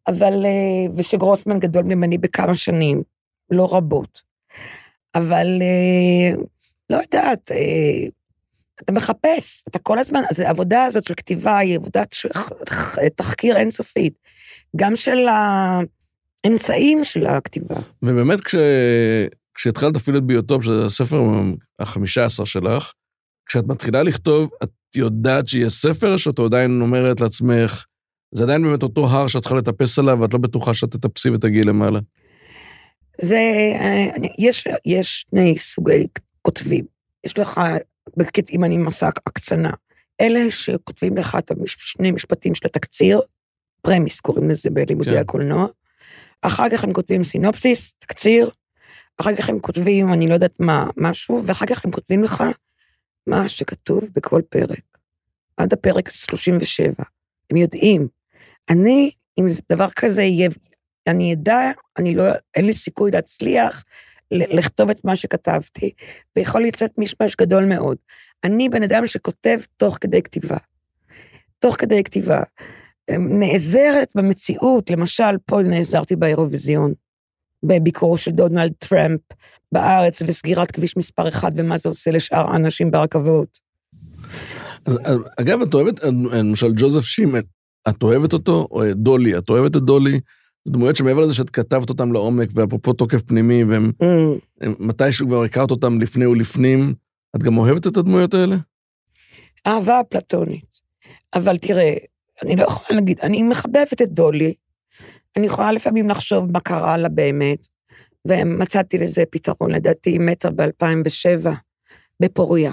אבל, 0.08 0.44
אה, 0.44 0.92
ושגרוסמן 0.96 1.58
גדול 1.58 1.82
ממני 1.82 2.18
בכמה 2.18 2.54
שנים, 2.54 3.02
לא 3.50 3.74
רבות. 3.76 4.22
אבל 5.14 5.62
אה, 5.62 6.42
לא 6.90 6.96
יודעת, 6.96 7.50
אה, 7.52 8.08
אתה 8.84 8.92
מחפש, 8.92 9.64
אתה 9.68 9.78
כל 9.78 9.98
הזמן, 9.98 10.22
אז 10.30 10.40
העבודה 10.40 10.84
הזאת 10.84 11.04
של 11.04 11.14
כתיבה 11.14 11.58
היא 11.58 11.76
עבודת 11.76 12.14
תחקיר 13.16 13.56
אינסופית, 13.56 14.14
גם 14.76 14.96
של 14.96 15.26
האמצעים 16.44 17.04
של 17.04 17.26
הכתיבה. 17.26 17.76
ובאמת, 18.02 18.40
כש... 18.40 18.54
כשהתחלת 19.54 19.96
אפילו 19.96 20.18
את 20.18 20.22
ביוטופ, 20.22 20.64
שזה 20.64 20.84
הספר 20.84 21.22
החמישה 21.78 22.24
עשר 22.24 22.44
שלך, 22.44 22.92
כשאת 23.46 23.66
מתחילה 23.66 24.02
לכתוב, 24.02 24.50
את 24.62 24.70
יודעת 24.96 25.48
שיהיה 25.48 25.70
ספר, 25.70 26.16
שאת 26.16 26.38
עדיין 26.38 26.80
אומרת 26.80 27.20
לעצמך, 27.20 27.84
זה 28.34 28.44
עדיין 28.44 28.62
באמת 28.62 28.82
אותו 28.82 29.06
הר 29.06 29.28
שאת 29.28 29.42
צריכה 29.42 29.54
לטפס 29.54 29.98
עליו, 29.98 30.20
ואת 30.20 30.32
לא 30.32 30.38
בטוחה 30.38 30.74
שאת 30.74 30.90
תטפסי 30.90 31.30
ותגיעי 31.30 31.64
למעלה. 31.64 32.00
זה, 33.20 33.36
אה, 33.80 34.06
יש, 34.38 34.64
יש 34.84 35.26
שני 35.30 35.58
סוגי 35.58 36.06
כותבים. 36.42 36.84
יש 37.24 37.38
לך, 37.38 37.60
אם 38.52 38.64
אני 38.64 38.78
מסע 38.78 39.08
הקצנה, 39.08 39.70
אלה 40.20 40.50
שכותבים 40.50 41.16
לך 41.16 41.36
את 41.38 41.52
שני 41.66 42.10
משפטים 42.10 42.54
של 42.54 42.66
התקציר, 42.66 43.20
פרמיס 43.82 44.20
קוראים 44.20 44.50
לזה 44.50 44.70
בלימודי 44.70 45.10
כן. 45.10 45.16
הקולנוע. 45.20 45.66
אחר 46.42 46.68
כך 46.68 46.84
הם 46.84 46.92
כותבים 46.92 47.24
סינופסיס, 47.24 47.94
תקציר, 47.98 48.50
אחר 49.16 49.36
כך 49.36 49.48
הם 49.48 49.60
כותבים, 49.60 50.12
אני 50.12 50.28
לא 50.28 50.34
יודעת 50.34 50.60
מה, 50.60 50.86
משהו, 50.96 51.42
ואחר 51.46 51.66
כך 51.66 51.84
הם 51.84 51.90
כותבים 51.90 52.22
לך 52.22 52.44
מה 53.26 53.48
שכתוב 53.48 54.04
בכל 54.14 54.42
פרק, 54.48 54.98
עד 55.56 55.72
הפרק 55.72 56.10
37. 56.10 56.92
הם 57.50 57.56
יודעים. 57.56 58.08
אני, 58.70 59.10
אם 59.38 59.48
זה 59.48 59.60
דבר 59.72 59.90
כזה 59.96 60.22
יהיה, 60.22 60.48
אני 61.06 61.34
אדע, 61.34 61.70
אני 61.98 62.14
לא, 62.14 62.24
אין 62.54 62.66
לי 62.66 62.72
סיכוי 62.72 63.10
להצליח 63.10 63.84
לכתוב 64.30 64.90
את 64.90 65.04
מה 65.04 65.16
שכתבתי, 65.16 65.92
ויכול 66.36 66.64
לצאת 66.64 66.90
משמש 66.98 67.36
גדול 67.36 67.64
מאוד. 67.64 67.96
אני 68.44 68.68
בן 68.68 68.82
אדם 68.82 69.06
שכותב 69.06 69.58
תוך 69.76 69.98
כדי 70.00 70.22
כתיבה. 70.22 70.56
תוך 71.58 71.76
כדי 71.78 72.04
כתיבה. 72.04 72.42
נעזרת 73.18 74.08
במציאות, 74.14 74.90
למשל, 74.90 75.38
פה 75.46 75.62
נעזרתי 75.62 76.16
באירוויזיון, 76.16 76.92
בביקורו 77.62 78.16
של 78.16 78.30
דונלד 78.30 78.72
טראמפ 78.78 79.20
בארץ, 79.72 80.22
וסגירת 80.26 80.70
כביש 80.70 80.96
מספר 80.96 81.28
אחד, 81.28 81.52
ומה 81.56 81.78
זה 81.78 81.88
עושה 81.88 82.10
לשאר 82.10 82.50
האנשים 82.50 82.90
ברכבות. 82.90 83.58
אז, 84.86 85.18
אגב, 85.40 85.60
את 85.62 85.74
אוהבת, 85.74 86.00
למשל, 86.32 86.72
ג'וזף 86.76 87.04
שימן, 87.04 87.40
את 87.88 88.02
אוהבת 88.02 88.32
אותו? 88.32 88.68
או 88.70 88.82
דולי, 88.94 89.38
את 89.38 89.48
אוהבת 89.48 89.76
את 89.76 89.82
דולי? 89.82 90.20
זה 90.64 90.72
דמויות 90.72 90.96
שמעבר 90.96 91.20
לזה 91.20 91.34
שאת 91.34 91.50
כתבת 91.50 91.90
אותם 91.90 92.12
לעומק, 92.12 92.48
ואפרופו 92.54 92.92
תוקף 92.92 93.22
פנימי, 93.22 93.64
והם 93.64 93.92
הם- 94.60 94.74
מתישהו 94.80 95.26
כבר 95.26 95.42
הכרת 95.42 95.70
אותם 95.70 96.00
לפני 96.00 96.26
ולפנים, 96.26 96.94
את 97.36 97.42
גם 97.42 97.58
אוהבת 97.58 97.86
את 97.86 97.96
הדמויות 97.96 98.34
האלה? 98.34 98.56
אהבה 99.66 100.00
אפלטונית. 100.00 100.80
אבל 101.34 101.56
תראה, 101.56 101.94
אני 102.42 102.56
לא 102.56 102.62
יכולה 102.64 103.00
להגיד, 103.00 103.20
אני 103.20 103.42
מחבבת 103.42 104.02
את 104.02 104.12
דולי, 104.12 104.54
אני 105.36 105.46
יכולה 105.46 105.72
לפעמים 105.72 106.10
לחשוב 106.10 106.52
מה 106.52 106.60
קרה 106.60 106.96
לה 106.96 107.08
באמת, 107.08 107.66
ומצאתי 108.28 108.98
לזה 108.98 109.24
פתרון, 109.30 109.70
לדעתי 109.70 110.10
היא 110.10 110.20
מתה 110.20 110.50
ב-2007, 110.50 111.48
בפוריה, 112.22 112.72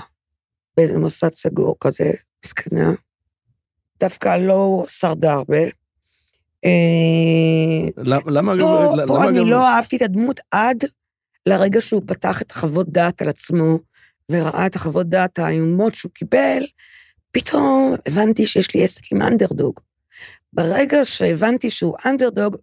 באיזה 0.78 0.98
מוסד 1.00 1.34
סגור 1.34 1.76
כזה, 1.80 2.12
זקנה. 2.46 2.92
דווקא 4.00 4.38
לא 4.38 4.86
שרדה 4.88 5.34
הרבה. 5.34 5.64
אה, 6.66 7.90
למה, 7.98 8.22
למה 8.28 8.54
אגב, 8.54 8.62
פה, 8.62 8.94
למה 8.96 9.08
פה 9.08 9.30
אני 9.30 9.40
אגב- 9.40 9.48
לא 9.48 9.68
אהבתי 9.68 9.98
את 9.98 10.02
הדמות 10.02 10.40
עד 10.52 10.84
לרגע 11.46 11.82
שהוא 11.82 12.02
פתח 12.08 12.42
את 12.42 12.52
החוות 12.52 12.90
דעת 12.90 13.22
על 13.22 13.30
עצמו, 13.30 13.80
וראה 14.32 14.66
את 14.66 14.76
החוות 14.76 15.08
דעת 15.10 15.40
האיומות 15.40 15.96
שהוא 15.96 16.12
קיבל, 16.12 16.64
פתאום 17.32 17.96
הבנתי 18.06 18.48
שיש 18.48 18.76
לי 18.76 18.84
עסק 18.84 19.12
עם 19.12 19.22
אנדרדוג. 19.22 19.80
ברגע 20.54 21.06
שהבנתי 21.06 21.70
שהוא 21.70 21.96
אנדרדוג, 22.06 22.56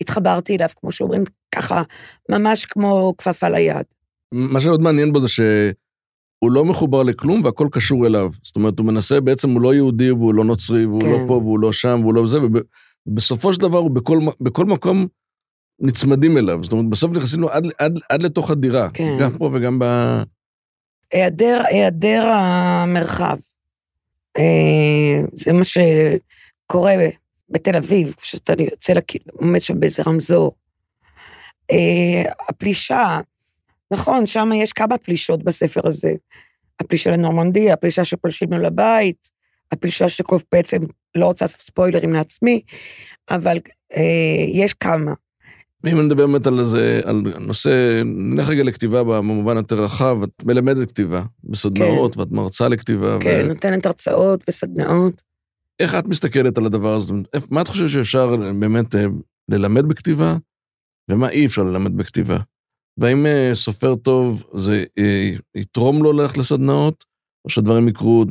התחברתי 0.00 0.56
אליו, 0.56 0.68
כמו 0.80 0.92
שאומרים, 0.92 1.24
ככה, 1.54 1.82
ממש 2.28 2.64
כמו 2.64 3.14
כפפה 3.18 3.48
ליד. 3.48 3.84
מה 4.32 4.60
שעוד 4.60 4.80
מעניין 4.82 5.12
בו 5.12 5.20
זה 5.20 5.28
שהוא 5.28 6.52
לא 6.52 6.64
מחובר 6.64 7.02
לכלום 7.02 7.44
והכל 7.44 7.68
קשור 7.72 8.06
אליו. 8.06 8.30
זאת 8.42 8.56
אומרת, 8.56 8.78
הוא 8.78 8.86
מנסה, 8.86 9.20
בעצם 9.20 9.50
הוא 9.50 9.62
לא 9.62 9.74
יהודי 9.74 10.10
והוא 10.10 10.34
לא 10.34 10.44
נוצרי 10.44 10.86
והוא 10.86 11.02
כן. 11.02 11.10
לא 11.10 11.18
פה 11.28 11.32
והוא 11.32 11.58
לא 11.58 11.72
שם 11.72 11.98
והוא 12.02 12.14
לא 12.14 12.26
זה, 12.26 12.38
ובסופו 13.06 13.52
של 13.52 13.60
דבר 13.60 13.78
הוא 13.78 13.90
בכל, 13.90 14.18
בכל 14.40 14.64
מקום 14.64 15.06
נצמדים 15.80 16.38
אליו. 16.38 16.64
זאת 16.64 16.72
אומרת, 16.72 16.88
בסוף 16.88 17.10
נכנסים 17.10 17.40
לו 17.40 17.50
עד, 17.50 17.64
עד, 17.78 17.98
עד 18.08 18.22
לתוך 18.22 18.50
הדירה. 18.50 18.90
כן. 18.94 19.16
גם 19.20 19.38
פה 19.38 19.50
וגם 19.52 19.78
ב... 19.78 19.84
היעדר, 21.12 21.62
היעדר 21.64 22.26
המרחב. 22.26 23.36
אה, 24.38 25.20
זה 25.32 25.52
מה 25.52 25.62
שקורה 25.64 26.94
בתל 27.50 27.76
אביב, 27.76 28.14
כשאתה 28.20 28.52
יוצא, 28.62 28.92
לק- 28.92 29.28
עומד 29.32 29.60
שם 29.60 29.80
באיזה 29.80 30.02
רמזור. 30.06 30.52
אה, 31.70 32.32
הפלישה, 32.48 33.20
נכון, 33.90 34.26
שם 34.26 34.50
יש 34.54 34.72
כמה 34.72 34.98
פלישות 34.98 35.42
בספר 35.42 35.80
הזה. 35.84 36.12
הפלישה 36.80 37.10
לנורמנדיה, 37.10 37.74
הפלישה 37.74 38.04
שפולשים 38.04 38.52
לו 38.52 38.58
לבית, 38.58 39.30
הפלישה 39.72 40.08
שקוף 40.08 40.42
בעצם, 40.52 40.78
לא 41.14 41.26
רוצה 41.26 41.44
לעשות 41.44 41.60
ספוילרים 41.60 42.12
לעצמי, 42.12 42.62
אבל 43.30 43.58
אה, 43.96 44.44
יש 44.48 44.72
כמה. 44.72 45.12
ואם 45.84 46.00
נדבר 46.00 46.26
באמת 46.26 46.46
על 46.46 46.64
זה, 46.64 47.00
על 47.04 47.22
נושא, 47.40 48.02
נלך 48.04 48.48
רגע 48.48 48.64
לכתיבה 48.64 49.04
במובן 49.04 49.56
יותר 49.56 49.84
רחב, 49.84 50.22
את 50.22 50.44
מלמדת 50.44 50.88
כתיבה 50.88 51.22
בסדנאות, 51.44 52.16
ואת 52.16 52.30
מרצה 52.30 52.68
לכתיבה. 52.68 53.18
כן, 53.20 53.42
ו... 53.44 53.48
נותנת 53.48 53.86
הרצאות 53.86 54.44
וסדנאות. 54.48 55.22
איך 55.80 55.94
את 55.94 56.06
מסתכלת 56.06 56.58
על 56.58 56.66
הדבר 56.66 56.94
הזה? 56.94 57.14
מה 57.50 57.62
את 57.62 57.68
חושבת 57.68 57.88
שאפשר 57.88 58.36
באמת 58.60 58.94
אה, 58.94 59.04
ללמד 59.50 59.84
בכתיבה, 59.88 60.36
ומה 61.10 61.28
אי 61.28 61.46
אפשר 61.46 61.62
ללמד 61.62 61.96
בכתיבה? 61.96 62.38
והאם 62.98 63.26
אה, 63.26 63.50
סופר 63.54 63.96
טוב, 63.96 64.42
זה 64.54 64.84
אה, 64.98 65.30
יתרום 65.54 66.02
לו 66.02 66.12
ללכת 66.12 66.36
לסדנאות, 66.36 67.04
או 67.44 67.50
שהדברים 67.50 67.88
יקרו, 67.88 68.24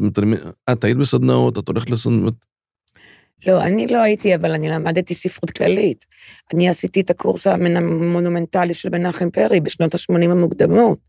את 0.71 0.83
היית 0.83 0.97
בסדנאות, 0.97 1.57
את 1.57 1.67
הולכת 1.67 1.89
לסדנאות? 1.89 2.46
לא, 3.45 3.61
אני 3.61 3.87
לא 3.87 3.97
הייתי, 3.97 4.35
אבל 4.35 4.51
אני 4.51 4.69
למדתי 4.69 5.15
ספרות 5.15 5.51
כללית. 5.51 6.05
אני 6.53 6.69
עשיתי 6.69 7.01
את 7.01 7.09
הקורס 7.09 7.47
המונומנטלי 7.47 8.73
של 8.73 8.89
מנחם 8.89 9.29
פרי 9.29 9.59
בשנות 9.59 9.95
ה-80 9.95 10.31
המוקדמות, 10.31 10.99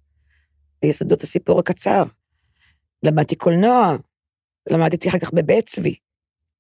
ביסודות 0.83 1.23
הסיפור 1.23 1.59
הקצר. 1.59 2.03
למדתי 3.03 3.37
קולנוע, 3.37 3.97
למדתי 4.71 5.09
אחר 5.09 5.19
כך 5.19 5.33
בבית 5.33 5.67
צבי. 5.67 5.95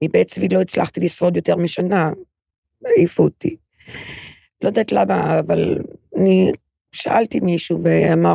מבית 0.04 0.26
צבי 0.26 0.48
לא 0.48 0.61
הצלחתי 0.61 1.00
לשרוד 1.00 1.37
יותר 1.37 1.57
משנה, 1.57 2.11
העיפו 2.85 3.22
אותי. 3.22 3.57
לא 4.62 4.68
יודעת 4.68 4.92
למה, 4.92 5.38
אבל 5.38 5.78
אני 6.16 6.52
שאלתי 6.92 7.40
מישהו 7.40 7.83
ואמר, 7.83 8.35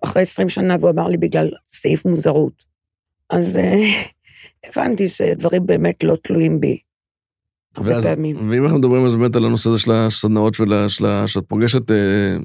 אחרי 0.00 0.22
20 0.22 0.48
שנה, 0.48 0.76
והוא 0.80 0.90
אמר 0.90 1.08
לי 1.08 1.16
בגלל 1.16 1.50
סעיף 1.68 2.04
מוזרות. 2.04 2.64
אז 3.30 3.56
אה, 3.56 3.74
הבנתי 4.66 5.08
שדברים 5.08 5.66
באמת 5.66 6.04
לא 6.04 6.16
תלויים 6.22 6.60
בי. 6.60 6.78
ואז. 7.76 8.04
ואם 8.50 8.64
אנחנו 8.64 8.78
מדברים 8.78 9.04
אז 9.04 9.14
באמת 9.14 9.36
על 9.36 9.44
הנושא 9.44 9.70
הזה 9.70 9.78
של 9.78 9.90
הסדנאות, 9.92 10.54
של, 10.54 10.88
של, 10.88 11.04
שאת 11.26 11.44
פוגשת 11.48 11.90
אה, 11.90 12.36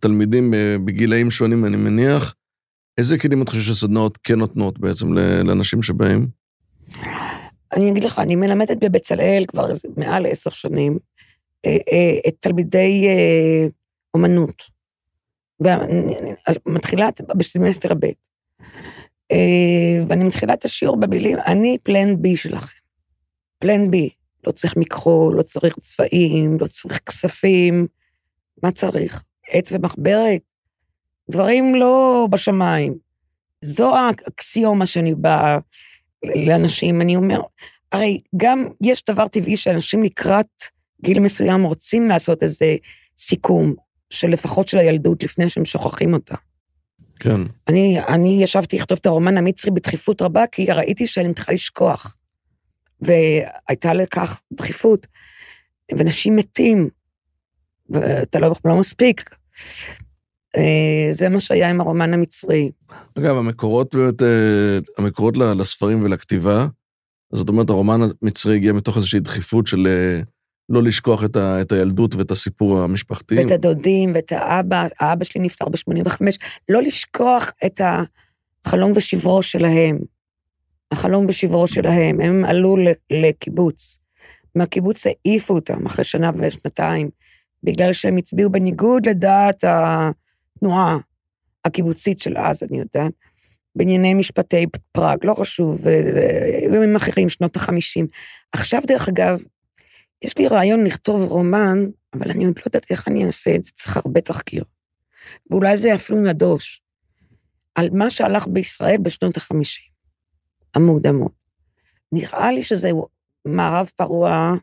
תלמידים 0.00 0.54
אה, 0.54 0.76
בגילאים 0.84 1.30
שונים, 1.30 1.64
אני 1.64 1.76
מניח, 1.76 2.34
איזה 2.98 3.18
כלים 3.18 3.42
את 3.42 3.48
חושבת 3.48 3.74
שסדנאות 3.74 4.18
כן 4.22 4.38
נותנות 4.38 4.78
בעצם 4.78 5.12
לאנשים 5.44 5.82
שבאים? 5.82 6.28
אני 7.72 7.90
אגיד 7.90 8.04
לך, 8.04 8.18
אני 8.18 8.36
מלמדת 8.36 8.76
בבצלאל 8.80 9.44
כבר 9.48 9.66
מעל 9.96 10.26
עשר 10.26 10.50
שנים 10.50 10.98
אה, 11.66 12.18
את 12.28 12.34
תלמידי 12.40 13.06
אומנות. 14.14 14.62
מתחילה 16.66 17.08
בסמסטר 17.36 17.94
ב', 17.94 18.04
אה, 19.32 19.83
ואני 20.08 20.24
מתחילה 20.24 20.54
את 20.54 20.64
השיעור 20.64 20.96
במילים, 20.96 21.38
אני 21.46 21.78
פלן 21.82 22.22
בי 22.22 22.36
שלכם. 22.36 22.78
פלן 23.58 23.90
בי. 23.90 24.10
לא 24.46 24.52
צריך 24.52 24.76
מכחול, 24.76 25.36
לא 25.36 25.42
צריך 25.42 25.78
צבעים, 25.78 26.56
לא 26.60 26.66
צריך 26.66 27.00
כספים. 27.06 27.86
מה 28.62 28.70
צריך? 28.70 29.24
עט 29.48 29.68
ומחברת? 29.72 30.40
דברים 31.30 31.74
לא 31.74 32.26
בשמיים. 32.30 32.94
זו 33.64 33.96
האקסיומה 33.96 34.86
שאני 34.86 35.14
באה 35.14 35.58
לאנשים, 36.24 37.00
אני 37.00 37.16
אומר, 37.16 37.40
הרי 37.92 38.20
גם 38.36 38.68
יש 38.80 39.02
דבר 39.10 39.28
טבעי 39.28 39.56
שאנשים 39.56 40.02
לקראת 40.02 40.46
גיל 41.02 41.20
מסוים 41.20 41.64
רוצים 41.64 42.08
לעשות 42.08 42.42
איזה 42.42 42.76
סיכום, 43.18 43.74
של 44.10 44.28
לפחות 44.28 44.68
של 44.68 44.78
הילדות, 44.78 45.22
לפני 45.22 45.50
שהם 45.50 45.64
שוכחים 45.64 46.14
אותה. 46.14 46.34
כן. 47.20 47.40
אני, 47.68 48.00
אני 48.08 48.42
ישבתי 48.42 48.78
לכתוב 48.78 48.98
את 49.00 49.06
הרומן 49.06 49.36
המצרי 49.36 49.70
בדחיפות 49.70 50.22
רבה, 50.22 50.46
כי 50.46 50.72
ראיתי 50.72 51.06
שאני 51.06 51.28
מתחילה 51.28 51.54
לשכוח. 51.54 52.16
והייתה 53.00 53.94
לכך 53.94 54.42
דחיפות. 54.52 55.06
ואנשים 55.98 56.36
מתים, 56.36 56.88
ואתה 57.90 58.40
לא, 58.40 58.52
לא 58.64 58.76
מספיק. 58.76 59.36
אה, 60.56 61.08
זה 61.12 61.28
מה 61.28 61.40
שהיה 61.40 61.70
עם 61.70 61.80
הרומן 61.80 62.14
המצרי. 62.14 62.70
אגב, 63.18 63.36
המקורות 63.36 63.94
באמת, 63.94 64.22
אה, 64.22 64.78
המקורות 64.98 65.36
לספרים 65.36 66.02
ולכתיבה, 66.02 66.66
זאת 67.32 67.48
אומרת, 67.48 67.70
הרומן 67.70 68.00
המצרי 68.22 68.56
הגיע 68.56 68.72
מתוך 68.72 68.96
איזושהי 68.96 69.20
דחיפות 69.20 69.66
של 69.66 69.86
אה, 69.86 70.22
לא 70.68 70.82
לשכוח 70.82 71.24
את, 71.24 71.36
ה, 71.36 71.60
את 71.60 71.72
הילדות 71.72 72.14
ואת 72.14 72.30
הסיפור 72.30 72.78
המשפחתי. 72.78 73.38
ואת 73.38 73.50
הדודים, 73.50 74.12
ואת 74.14 74.32
האבא, 74.32 74.86
האבא 75.00 75.24
שלי 75.24 75.40
נפטר 75.40 75.64
ב-85, 75.68 76.22
לא 76.68 76.82
לשכוח 76.82 77.52
את 77.66 77.80
החלום 78.64 78.92
ושברו 78.94 79.42
שלהם. 79.42 79.98
החלום 80.92 81.26
ושברו 81.28 81.68
שלהם, 81.68 82.20
הם 82.20 82.44
עלו 82.44 82.76
לקיבוץ. 83.10 83.98
מהקיבוץ 84.54 85.04
העיפו 85.06 85.54
אותם 85.54 85.86
אחרי 85.86 86.04
שנה 86.04 86.30
ושנתיים, 86.36 87.10
בגלל 87.62 87.92
שהם 87.92 88.16
הצביעו 88.16 88.50
בניגוד 88.50 89.06
לדעת 89.06 89.64
התנועה 89.66 90.98
הקיבוצית 91.64 92.18
של 92.18 92.38
אז, 92.38 92.62
אני 92.62 92.78
יודעת, 92.78 93.12
בענייני 93.76 94.14
משפטי 94.14 94.66
פראג, 94.92 95.18
לא 95.24 95.34
חשוב, 95.34 95.80
וימים 96.72 96.96
אחרים, 96.96 97.28
שנות 97.28 97.56
החמישים. 97.56 98.06
עכשיו, 98.52 98.80
דרך 98.86 99.08
אגב, 99.08 99.42
יש 100.24 100.38
לי 100.38 100.48
רעיון 100.48 100.84
לכתוב 100.84 101.22
רומן, 101.22 101.78
אבל 102.14 102.30
אני 102.30 102.44
עוד 102.44 102.54
לא 102.58 102.62
יודעת 102.66 102.90
איך 102.90 103.08
אני 103.08 103.26
אעשה 103.26 103.54
את 103.56 103.64
זה, 103.64 103.70
צריך 103.74 103.96
הרבה 103.96 104.20
תחקיר. 104.20 104.64
ואולי 105.50 105.76
זה 105.76 105.94
אפילו 105.94 106.20
נדוש, 106.20 106.82
על 107.74 107.88
מה 107.92 108.10
שהלך 108.10 108.46
בישראל 108.46 108.96
בשנות 109.02 109.36
החמישים, 109.36 109.92
המוקדמות. 110.74 111.32
נראה 112.12 112.52
לי 112.52 112.62
שזה 112.62 112.90
מערב 113.44 113.90
פרוע 113.96 114.54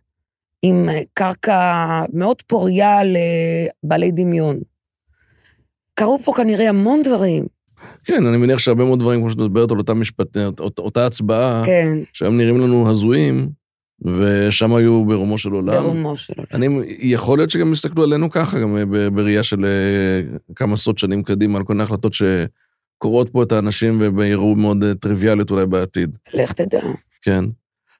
עם 0.61 0.89
קרקע 1.13 2.03
מאוד 2.13 2.41
פוריה 2.41 2.99
לבעלי 3.03 4.11
דמיון. 4.11 4.59
קרו 5.93 6.19
פה 6.19 6.33
כנראה 6.37 6.69
המון 6.69 7.03
דברים, 7.03 7.45
כן, 8.03 8.25
אני 8.25 8.37
מניח 8.37 8.59
שהרבה 8.59 8.85
מאוד 8.85 8.99
דברים, 8.99 9.19
כמו 9.19 9.29
שאת 9.29 9.37
מדברת 9.37 9.71
על 9.71 9.77
אותה 9.77 9.93
משפט, 9.93 10.37
אות, 10.37 10.79
אותה 10.79 11.05
הצבעה, 11.05 11.63
כן, 11.65 11.97
שהיום 12.13 12.37
נראים 12.37 12.57
לנו 12.57 12.89
הזויים, 12.89 13.49
ושם 14.05 14.73
היו 14.73 15.05
ברומו 15.05 15.37
של 15.37 15.51
עולם. 15.51 15.83
ברומו 15.83 16.17
שלו. 16.17 16.43
אני, 16.53 16.67
יכול 16.99 17.37
להיות 17.37 17.49
שגם 17.49 17.73
יסתכלו 17.73 18.03
עלינו 18.03 18.29
ככה, 18.29 18.59
גם 18.59 18.77
אה, 18.77 19.09
בראייה 19.09 19.43
של 19.43 19.65
אה, 19.65 20.37
כמה 20.55 20.73
עשרות 20.73 20.97
שנים 20.97 21.23
קדימה, 21.23 21.57
על 21.57 21.63
כל 21.63 21.73
מיני 21.73 21.83
החלטות 21.83 22.13
שקורות 22.13 23.29
פה 23.29 23.43
את 23.43 23.51
האנשים 23.51 23.97
ובהיראו 24.01 24.55
מאוד 24.55 24.83
אה, 24.83 24.95
טריוויאליות 24.95 25.51
אולי 25.51 25.65
בעתיד. 25.65 26.17
לך 26.33 26.53
תדע. 26.53 26.81
כן. 27.21 27.43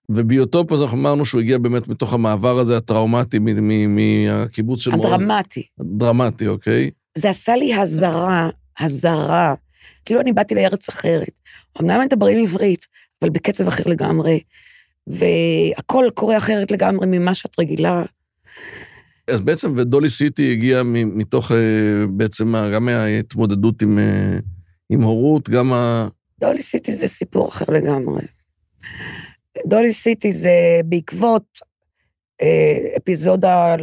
וביוטופ, 0.10 0.72
אז 0.72 0.82
אנחנו 0.82 0.98
אמרנו 0.98 1.26
שהוא 1.26 1.42
הגיע 1.42 1.58
באמת 1.58 1.88
מתוך 1.88 2.14
המעבר 2.14 2.60
הזה 2.60 2.78
הטראומטי 2.78 3.40
מהקיבוץ 3.88 4.80
של 4.80 4.92
מועז. 4.92 5.14
הדרמטי. 5.14 5.64
דרמטי, 5.80 6.48
אוקיי? 6.48 6.92
זה 7.18 7.30
עשה 7.30 7.56
לי 7.56 7.74
הזרה, 7.74 8.50
הזרה. 8.80 9.54
כאילו 10.06 10.22
אני 10.22 10.34
באתי 10.34 10.56
לארץ 10.56 10.90
אחרת. 10.90 11.32
אמנם 11.82 12.02
מדברים 12.02 12.44
עברית, 12.44 12.86
אבל 13.22 13.30
בקצב 13.30 13.68
אחר 13.68 13.84
לגמרי, 13.86 14.40
והכל 15.08 16.06
קורה 16.14 16.38
אחרת 16.38 16.72
לגמרי 16.72 17.08
ממה 17.08 17.36
שאת 17.36 17.60
רגילה. 17.60 18.04
אז 19.28 19.42
בעצם, 19.42 19.74
ודולי 19.78 20.10
סיטי 20.10 20.52
הגיע 20.52 20.84
מ- 20.84 21.18
מתוך 21.18 21.52
אה, 21.52 22.08
בעצם 22.10 22.54
גם 22.74 22.86
מההתמודדות 22.86 23.82
עם, 23.82 24.00
אה, 24.00 24.38
עם 24.90 25.02
הורות, 25.02 25.50
גם 25.50 25.74
ה... 25.74 26.08
דולי 26.40 26.62
סיטי 26.62 26.94
זה 26.94 27.08
סיפור 27.08 27.50
אחר 27.50 27.66
לגמרי. 27.68 28.22
דולי 29.68 29.94
סיטי 29.94 30.34
זה 30.34 30.82
בעקבות 30.86 31.60
אה, 32.42 32.98
אפיזודה 32.98 33.76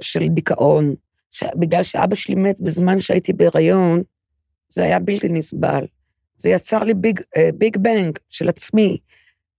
של 0.00 0.28
דיכאון, 0.28 0.94
ש... 1.30 1.44
בגלל 1.56 1.82
שאבא 1.82 2.14
שלי 2.14 2.34
מת 2.34 2.60
בזמן 2.60 3.00
שהייתי 3.00 3.32
בהיריון, 3.32 4.02
זה 4.68 4.82
היה 4.82 4.98
בלתי 4.98 5.28
נסבל. 5.28 5.84
זה 6.36 6.48
יצר 6.48 6.84
לי 6.84 6.94
big, 6.94 7.20
אה, 7.36 7.50
big 7.54 7.76
bang 7.76 8.18
של 8.28 8.48
עצמי. 8.48 8.98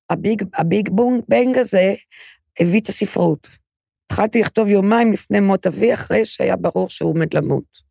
ה 0.09 0.16
big, 0.16 0.43
ה 0.55 0.64
big 0.64 0.89
bong, 0.89 1.23
bang 1.29 1.57
הזה 1.57 1.93
הביא 2.59 2.81
את 2.81 2.89
הספרות. 2.89 3.49
התחלתי 4.05 4.39
לכתוב 4.39 4.67
יומיים 4.67 5.13
לפני 5.13 5.39
מות 5.39 5.67
אבי, 5.67 5.93
אחרי 5.93 6.25
שהיה 6.25 6.55
ברור 6.55 6.89
שהוא 6.89 7.09
עומד 7.09 7.33
למות. 7.33 7.85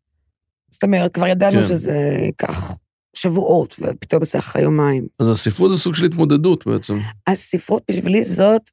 זאת 0.70 0.82
אומרת, 0.84 1.14
כבר 1.14 1.26
ידענו 1.26 1.60
כן. 1.60 1.66
שזה 1.66 2.16
ייקח 2.22 2.72
שבועות, 3.14 3.74
ופתאום 3.80 4.24
זה 4.24 4.38
אחרי 4.38 4.62
יומיים. 4.62 5.06
אז 5.18 5.28
הספרות 5.28 5.70
זה 5.70 5.78
סוג 5.78 5.94
של 5.94 6.04
התמודדות 6.04 6.66
בעצם. 6.66 6.98
הספרות 7.26 7.82
בשבילי 7.90 8.24
זאת, 8.24 8.70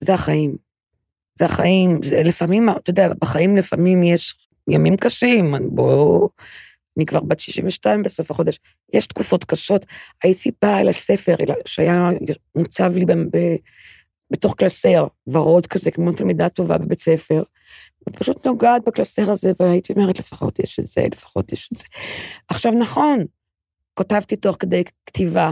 זה 0.00 0.14
החיים. 0.14 0.56
זה 1.38 1.44
החיים, 1.44 2.02
זה 2.02 2.22
לפעמים, 2.22 2.68
אתה 2.68 2.90
יודע, 2.90 3.08
בחיים 3.20 3.56
לפעמים 3.56 4.02
יש 4.02 4.34
ימים 4.68 4.96
קשים, 4.96 5.54
בואו, 5.70 6.28
אני 6.96 7.06
כבר 7.06 7.20
בת 7.20 7.40
62 7.40 8.02
בסוף 8.02 8.30
החודש, 8.30 8.58
יש 8.92 9.06
תקופות 9.06 9.44
קשות. 9.44 9.86
הייתי 10.22 10.50
באה 10.62 10.80
אל 10.80 10.88
הספר 10.88 11.34
שהיה 11.66 12.10
מוצב 12.54 12.92
לי 12.96 13.04
ב, 13.04 13.12
ב, 13.12 13.38
בתוך 14.30 14.54
קלסר, 14.54 15.06
ורוד 15.26 15.66
כזה, 15.66 15.90
כמו 15.90 16.12
תלמידה 16.12 16.48
טובה 16.48 16.78
בבית 16.78 17.00
ספר, 17.00 17.42
ופשוט 18.08 18.46
נוגעת 18.46 18.84
בקלסר 18.84 19.30
הזה, 19.30 19.52
והייתי 19.60 19.92
אומרת, 19.92 20.18
לפחות 20.18 20.58
יש 20.58 20.78
את 20.78 20.86
זה, 20.86 21.06
לפחות 21.12 21.52
יש 21.52 21.68
את 21.72 21.78
זה. 21.78 21.84
עכשיו, 22.48 22.72
נכון, 22.72 23.24
כותבתי 23.94 24.36
תוך 24.36 24.56
כדי 24.58 24.84
כתיבה, 25.06 25.50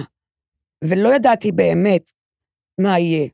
ולא 0.84 1.14
ידעתי 1.14 1.52
באמת 1.52 2.10
מה 2.80 2.98
יהיה 2.98 3.28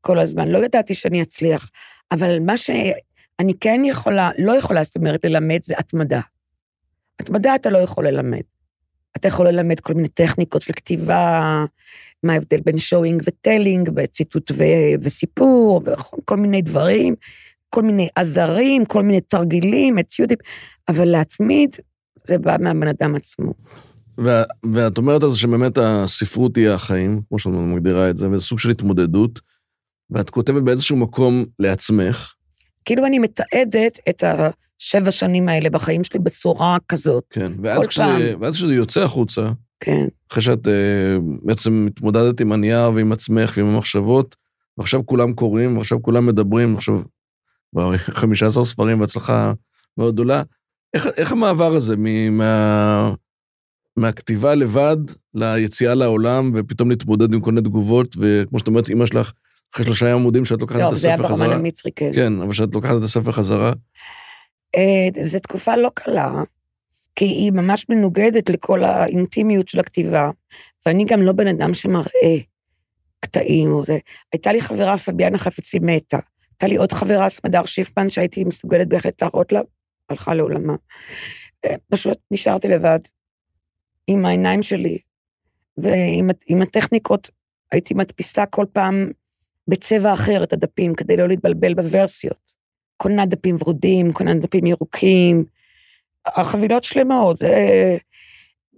כל 0.00 0.18
הזמן, 0.18 0.48
לא 0.48 0.64
ידעתי 0.64 0.94
שאני 0.94 1.22
אצליח, 1.22 1.70
אבל 2.12 2.38
מה 2.40 2.56
שאני 2.56 3.54
כן 3.60 3.80
יכולה, 3.84 4.30
לא 4.38 4.58
יכולה, 4.58 4.84
זאת 4.84 4.96
אומרת, 4.96 5.24
ללמד 5.24 5.62
זה 5.62 5.74
התמדה. 5.78 6.20
התמדה 7.20 7.54
אתה 7.54 7.70
לא 7.70 7.78
יכול 7.78 8.06
ללמד. 8.06 8.40
אתה 9.16 9.28
יכול 9.28 9.48
ללמד 9.48 9.80
כל 9.80 9.94
מיני 9.94 10.08
טכניקות 10.08 10.62
של 10.62 10.72
כתיבה, 10.72 11.64
מה 12.22 12.32
ההבדל 12.32 12.60
בין 12.64 12.78
שואינג 12.78 13.22
וטלינג, 13.26 13.90
וציטוט 13.96 14.50
ו- 14.50 14.94
וסיפור, 15.02 15.82
וכל 15.84 16.36
מיני 16.36 16.62
דברים, 16.62 17.14
כל 17.70 17.82
מיני 17.82 18.08
עזרים, 18.14 18.84
כל 18.84 19.02
מיני 19.02 19.20
תרגילים, 19.20 19.98
אתיודים, 19.98 20.38
אבל 20.88 21.04
להתמיד, 21.04 21.76
זה 22.24 22.38
בא 22.38 22.56
מהבן 22.60 22.88
אדם 22.88 23.14
עצמו. 23.14 23.54
וה, 24.18 24.42
ואת 24.72 24.98
אומרת 24.98 25.22
אז 25.22 25.36
שבאמת 25.36 25.78
הספרות 25.78 26.56
היא 26.56 26.68
החיים, 26.68 27.20
כמו 27.28 27.38
שאת 27.38 27.52
מגדירה 27.52 28.10
את 28.10 28.16
זה, 28.16 28.30
וזה 28.30 28.44
סוג 28.44 28.58
של 28.58 28.70
התמודדות. 28.70 29.40
ואת 30.10 30.30
כותבת 30.30 30.62
באיזשהו 30.62 30.96
מקום 30.96 31.44
לעצמך, 31.58 32.34
כאילו 32.84 33.06
אני 33.06 33.18
מתעדת 33.18 33.98
את 34.08 34.24
השבע 34.82 35.10
שנים 35.10 35.48
האלה 35.48 35.70
בחיים 35.70 36.04
שלי 36.04 36.18
בצורה 36.18 36.76
כזאת. 36.88 37.24
כן, 37.30 37.52
ואז, 37.62 37.86
כשזה, 37.86 38.02
פעם. 38.02 38.42
ואז 38.42 38.54
כשזה 38.54 38.74
יוצא 38.74 39.02
החוצה, 39.02 39.50
כן, 39.80 40.06
אחרי 40.30 40.42
שאת 40.42 40.68
אה, 40.68 41.16
בעצם 41.42 41.86
מתמודדת 41.86 42.40
עם 42.40 42.52
הנייר 42.52 42.90
ועם 42.94 43.12
עצמך 43.12 43.52
ועם 43.56 43.66
המחשבות, 43.66 44.36
ועכשיו 44.78 45.06
כולם 45.06 45.32
קוראים, 45.32 45.76
ועכשיו 45.76 46.02
כולם 46.02 46.26
מדברים, 46.26 46.76
עכשיו 46.76 47.00
וואי, 47.72 47.98
15 47.98 48.64
ספרים 48.64 49.00
והצלחה 49.00 49.52
מאוד 49.98 50.14
גדולה. 50.14 50.42
איך, 50.94 51.06
איך 51.16 51.32
המעבר 51.32 51.74
הזה 51.74 51.96
מה, 52.30 53.14
מהכתיבה 53.96 54.54
לבד 54.54 54.96
ליציאה 55.34 55.94
לעולם, 55.94 56.50
ופתאום 56.54 56.90
להתמודד 56.90 57.34
עם 57.34 57.40
כל 57.40 57.50
מיני 57.50 57.68
תגובות, 57.68 58.16
וכמו 58.16 58.58
שאת 58.58 58.68
אומרת, 58.68 58.88
אימא 58.88 59.06
שלך, 59.06 59.32
אחרי 59.74 59.84
שלושה 59.84 60.14
עמודים 60.14 60.44
שאת 60.44 60.60
לוקחת 60.60 60.78
לא, 60.78 60.92
את 60.92 60.96
זה 60.96 61.06
היה 61.08 61.14
הספר 61.14 61.28
ברמן 61.28 61.44
חזרה. 61.44 61.56
המצרי, 61.56 61.92
כן. 61.96 62.10
כן, 62.14 62.32
אבל 62.42 62.52
שאת 62.52 62.74
לוקחת 62.74 62.96
את 62.98 63.02
הספר 63.02 63.32
חזרה. 63.32 63.72
אה, 64.76 65.24
זו 65.24 65.38
תקופה 65.38 65.76
לא 65.76 65.90
קלה, 65.94 66.30
כי 67.16 67.24
היא 67.24 67.52
ממש 67.52 67.86
מנוגדת 67.88 68.50
לכל 68.50 68.84
האינטימיות 68.84 69.68
של 69.68 69.80
הכתיבה, 69.80 70.30
ואני 70.86 71.04
גם 71.04 71.22
לא 71.22 71.32
בן 71.32 71.46
אדם 71.46 71.74
שמראה 71.74 72.36
קטעים 73.20 73.72
או 73.72 73.84
זה. 73.84 73.98
הייתה 74.32 74.52
לי 74.52 74.60
חברה, 74.60 74.98
פביאנה 74.98 75.38
חפצי 75.38 75.78
מתה. 75.82 76.18
הייתה 76.50 76.66
לי 76.66 76.76
עוד 76.76 76.92
חברה, 76.92 77.28
סמדר 77.28 77.64
שיפמן, 77.64 78.10
שהייתי 78.10 78.44
מסוגלת 78.44 78.88
בהחלט 78.88 79.22
להראות 79.22 79.52
לה, 79.52 79.60
הלכה 80.08 80.34
לעולמה. 80.34 80.74
אה, 81.64 81.74
פשוט 81.88 82.18
נשארתי 82.30 82.68
לבד, 82.68 82.98
עם 84.06 84.26
העיניים 84.26 84.62
שלי, 84.62 84.98
ועם 85.76 86.30
עם 86.46 86.62
הטכניקות, 86.62 87.30
הייתי 87.72 87.94
מדפיסה 87.94 88.46
כל 88.46 88.66
פעם 88.72 89.10
בצבע 89.68 90.14
אחר 90.14 90.44
את 90.44 90.52
הדפים, 90.52 90.94
כדי 90.94 91.16
לא 91.16 91.28
להתבלבל 91.28 91.74
בוורסיות. 91.74 92.59
קונה 93.00 93.26
דפים 93.26 93.56
ורודים, 93.60 94.12
קונה 94.12 94.34
דפים 94.34 94.66
ירוקים, 94.66 95.44
החבילות 96.26 96.84
שלמות, 96.84 97.36
זה 97.36 97.56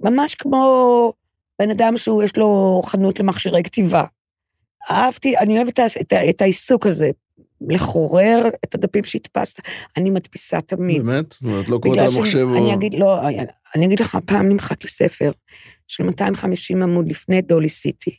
ממש 0.01 0.35
כמו 0.35 1.13
בן 1.59 1.71
אדם 1.71 1.97
שהוא, 1.97 2.23
יש 2.23 2.37
לו 2.37 2.81
חנות 2.85 3.21
למכשירי 3.21 3.63
כתיבה. 3.63 4.05
אהבתי, 4.91 5.39
אני 5.39 5.57
אוהבת 5.57 5.73
את, 5.73 5.79
ה- 5.79 6.01
את, 6.01 6.13
את 6.31 6.43
העיסוק 6.43 6.87
הזה, 6.87 7.11
לחורר 7.69 8.49
את 8.65 8.75
הדפים 8.75 9.05
שהדפסת, 9.05 9.61
אני 9.97 10.11
מדפיסה 10.11 10.61
תמיד. 10.61 11.03
באמת? 11.03 11.35
אומרת, 11.43 11.69
לא 11.69 11.79
קוראת 11.83 11.99
המחשב 11.99 12.47
או... 12.51 12.57
אני 12.57 12.75
אגיד, 12.75 12.95
לא, 12.95 13.29
אני 13.75 13.87
אגיד 13.87 14.01
לך, 14.01 14.19
פעם 14.27 14.49
נמחק 14.49 14.85
לי 14.85 14.91
ספר 14.91 15.31
של 15.89 16.05
250 16.05 16.83
עמוד 16.83 17.09
לפני 17.09 17.43
דולי 17.43 17.69
סיטי, 17.69 18.17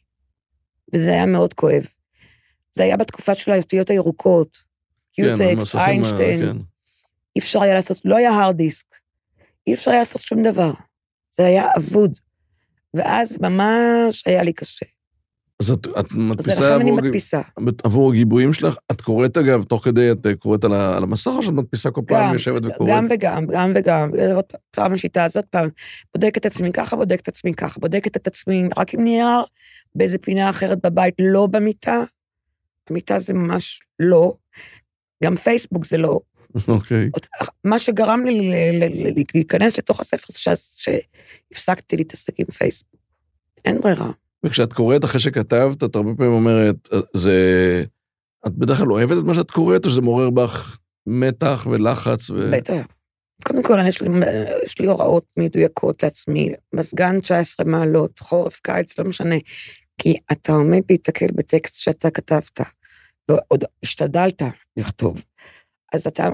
וזה 0.94 1.10
היה 1.10 1.26
מאוד 1.26 1.54
כואב. 1.54 1.88
זה 2.72 2.84
היה 2.84 2.98
בתקופה 2.98 3.36
של 3.36 3.52
האותיות 3.52 3.90
הירוקות, 3.90 4.73
קיוטקסט, 5.14 5.42
המסכים 5.42 5.80
ה- 5.80 5.86
איינשטיין, 5.86 6.42
כן. 6.42 6.58
אי 7.36 7.40
אפשר 7.40 7.62
היה 7.62 7.74
לעשות, 7.74 8.02
לא 8.06 8.16
היה 8.18 8.32
הארד 8.32 8.58
דיסק, 8.58 8.88
אי 9.68 9.74
אפשר 9.74 9.92
היה 9.92 10.00
לעשות 10.00 10.22
שום 10.22 10.44
דבר. 10.44 10.72
זה 11.38 11.46
היה 11.46 11.66
אבוד. 11.78 12.18
ואז 12.94 13.38
ממש 13.42 14.24
היה 14.26 14.44
לי 14.44 14.54
קשה. 14.54 14.86
אז 15.60 15.72
את, 15.72 15.88
את 15.88 15.98
אז 15.98 16.04
מדפיסה 16.12 16.76
אני 16.76 16.84
עבור, 16.90 17.02
מדפיסה. 17.02 17.42
עבור 17.84 18.14
הגיבויים 18.14 18.54
שלך, 18.54 18.76
את 18.92 19.02
קוראת 19.02 19.38
אגב, 19.38 19.64
תוך 19.64 19.86
כדי 19.86 20.12
את 20.12 20.26
אה, 20.26 20.36
קוראת 20.36 20.64
על, 20.64 20.74
על 20.74 21.04
המסך, 21.04 21.32
או 21.38 21.44
שאת 21.44 21.54
מדפיסה 21.54 21.92
כל 21.92 22.02
פעם 22.08 22.28
גם, 22.28 22.34
יושבת 22.34 22.62
וקוראת? 22.66 22.92
גם 22.92 23.08
וגם, 23.10 23.46
גם 23.48 23.74
וגם. 23.76 24.12
עוד 24.36 24.46
פעם 24.72 24.94
השיטה 24.94 25.24
הזאת, 25.24 25.46
פעם 25.46 25.70
בודקת 26.16 26.38
את 26.38 26.46
עצמי 26.46 26.72
ככה, 26.72 26.96
בודקת 26.96 27.22
את 27.24 27.28
עצמי 27.28 27.54
ככה, 27.54 27.80
בודקת 27.80 28.18
את 28.18 28.28
עצמי 28.28 28.64
רק 28.78 28.94
עם 28.94 29.04
נייר, 29.04 29.42
באיזה 29.96 30.18
פינה 30.18 30.50
אחרת 30.50 30.78
בבית, 30.84 31.14
לא 31.20 31.48
במיטה. 31.48 32.04
המיטה 32.90 33.20
זה 33.20 33.34
ממש 33.34 33.80
לא. 34.00 34.34
גם 35.24 35.36
פייסבוק 35.36 35.86
זה 35.86 35.98
לא. 35.98 36.20
אוקיי. 36.68 37.10
עוד- 37.14 37.26
מה 37.64 37.80
שגרם 37.80 38.26
לי 38.26 38.52
להיכנס 39.34 39.78
לתוך 39.78 40.00
הספר 40.00 40.26
זה 40.30 40.40
שה- 40.40 40.56
שהפסקתי 40.56 41.98
להתעסק 41.98 42.40
עם 42.40 42.46
פייסבוק. 42.46 43.00
אין 43.66 43.82
ברירה. 43.82 44.12
וכשאת 44.46 44.74
קוראת 44.74 45.06
אחרי 45.06 45.20
שכתבת, 45.20 45.84
את 45.84 45.96
הרבה 45.96 46.10
פעמים 46.18 46.32
אומרת, 46.34 46.76
אה, 46.94 47.00
זה... 47.14 47.84
את 48.48 48.52
בדרך 48.52 48.78
כלל 48.78 48.92
אוהבת 48.92 49.18
את 49.20 49.24
מה 49.24 49.36
שאת 49.36 49.52
קוראת, 49.52 49.86
או 49.86 49.90
שזה 49.90 50.02
מעורר 50.02 50.30
בך 50.30 50.78
מתח 51.08 51.68
ולחץ? 51.72 52.30
ו... 52.30 52.52
בטח. 52.54 52.86
קודם 53.44 53.64
כל, 53.64 53.78
יש 53.88 54.02
לי, 54.02 54.10
יש 54.66 54.80
לי 54.80 54.88
הוראות 54.88 55.26
מדויקות 55.38 56.04
לעצמי, 56.04 56.50
מזגן 56.74 57.20
19 57.20 57.66
מעלות, 57.66 58.20
חורף, 58.20 58.60
קיץ, 58.64 59.00
לא 59.00 59.06
משנה. 59.06 59.36
כי 59.98 60.14
אתה 60.32 60.52
עומד 60.54 60.82
להיתקל 60.90 61.28
בטקסט 61.36 61.76
שאתה 61.76 62.10
כתבת, 62.10 62.60
ועוד 63.30 63.64
השתדלת 63.84 64.42
לכתוב. 64.78 65.24
אז 65.94 66.08
אתה, 66.08 66.30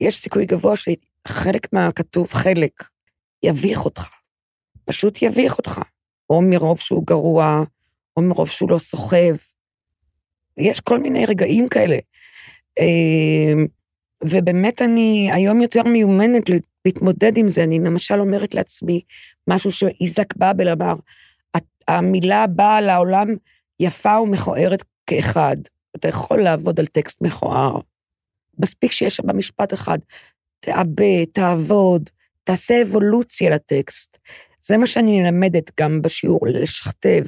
יש 0.00 0.18
סיכוי 0.18 0.46
גבוה 0.46 0.74
שחלק 0.76 1.72
מהכתוב, 1.72 2.32
חלק, 2.32 2.84
יביך 3.42 3.84
אותך. 3.84 4.08
פשוט 4.84 5.22
יביך 5.22 5.58
אותך. 5.58 5.80
או 6.30 6.42
מרוב 6.42 6.80
שהוא 6.80 7.06
גרוע, 7.06 7.62
או 8.16 8.22
מרוב 8.22 8.48
שהוא 8.48 8.70
לא 8.70 8.78
סוחב. 8.78 9.36
יש 10.58 10.80
כל 10.80 10.98
מיני 10.98 11.26
רגעים 11.26 11.68
כאלה. 11.68 11.96
אמ, 12.80 13.66
ובאמת 14.24 14.82
אני 14.82 15.30
היום 15.32 15.60
יותר 15.60 15.82
מיומנת 15.82 16.48
לה- 16.48 16.56
להתמודד 16.84 17.36
עם 17.36 17.48
זה. 17.48 17.64
אני 17.64 17.78
למשל 17.78 18.20
אומרת 18.20 18.54
לעצמי 18.54 19.00
משהו 19.48 19.72
שאיזק 19.72 20.36
באבל 20.36 20.68
אמר, 20.68 20.94
"הת- 21.54 21.84
המילה 21.88 22.46
באה 22.46 22.80
לעולם 22.80 23.28
יפה 23.80 24.20
ומכוערת 24.20 24.84
כאחד. 25.06 25.56
אתה 25.98 26.08
יכול 26.08 26.42
לעבוד 26.42 26.80
על 26.80 26.86
טקסט 26.86 27.22
מכוער. 27.22 27.78
מספיק 28.58 28.92
שיש 28.92 29.16
שם 29.16 29.36
משפט 29.36 29.74
אחד, 29.74 29.98
תעבה, 30.60 31.26
תעבוד, 31.32 32.10
תעשה 32.44 32.82
אבולוציה 32.82 33.50
לטקסט. 33.50 34.18
זה 34.66 34.76
מה 34.76 34.86
שאני 34.86 35.20
מלמדת 35.20 35.70
גם 35.80 36.02
בשיעור, 36.02 36.40
לשכתב. 36.46 37.22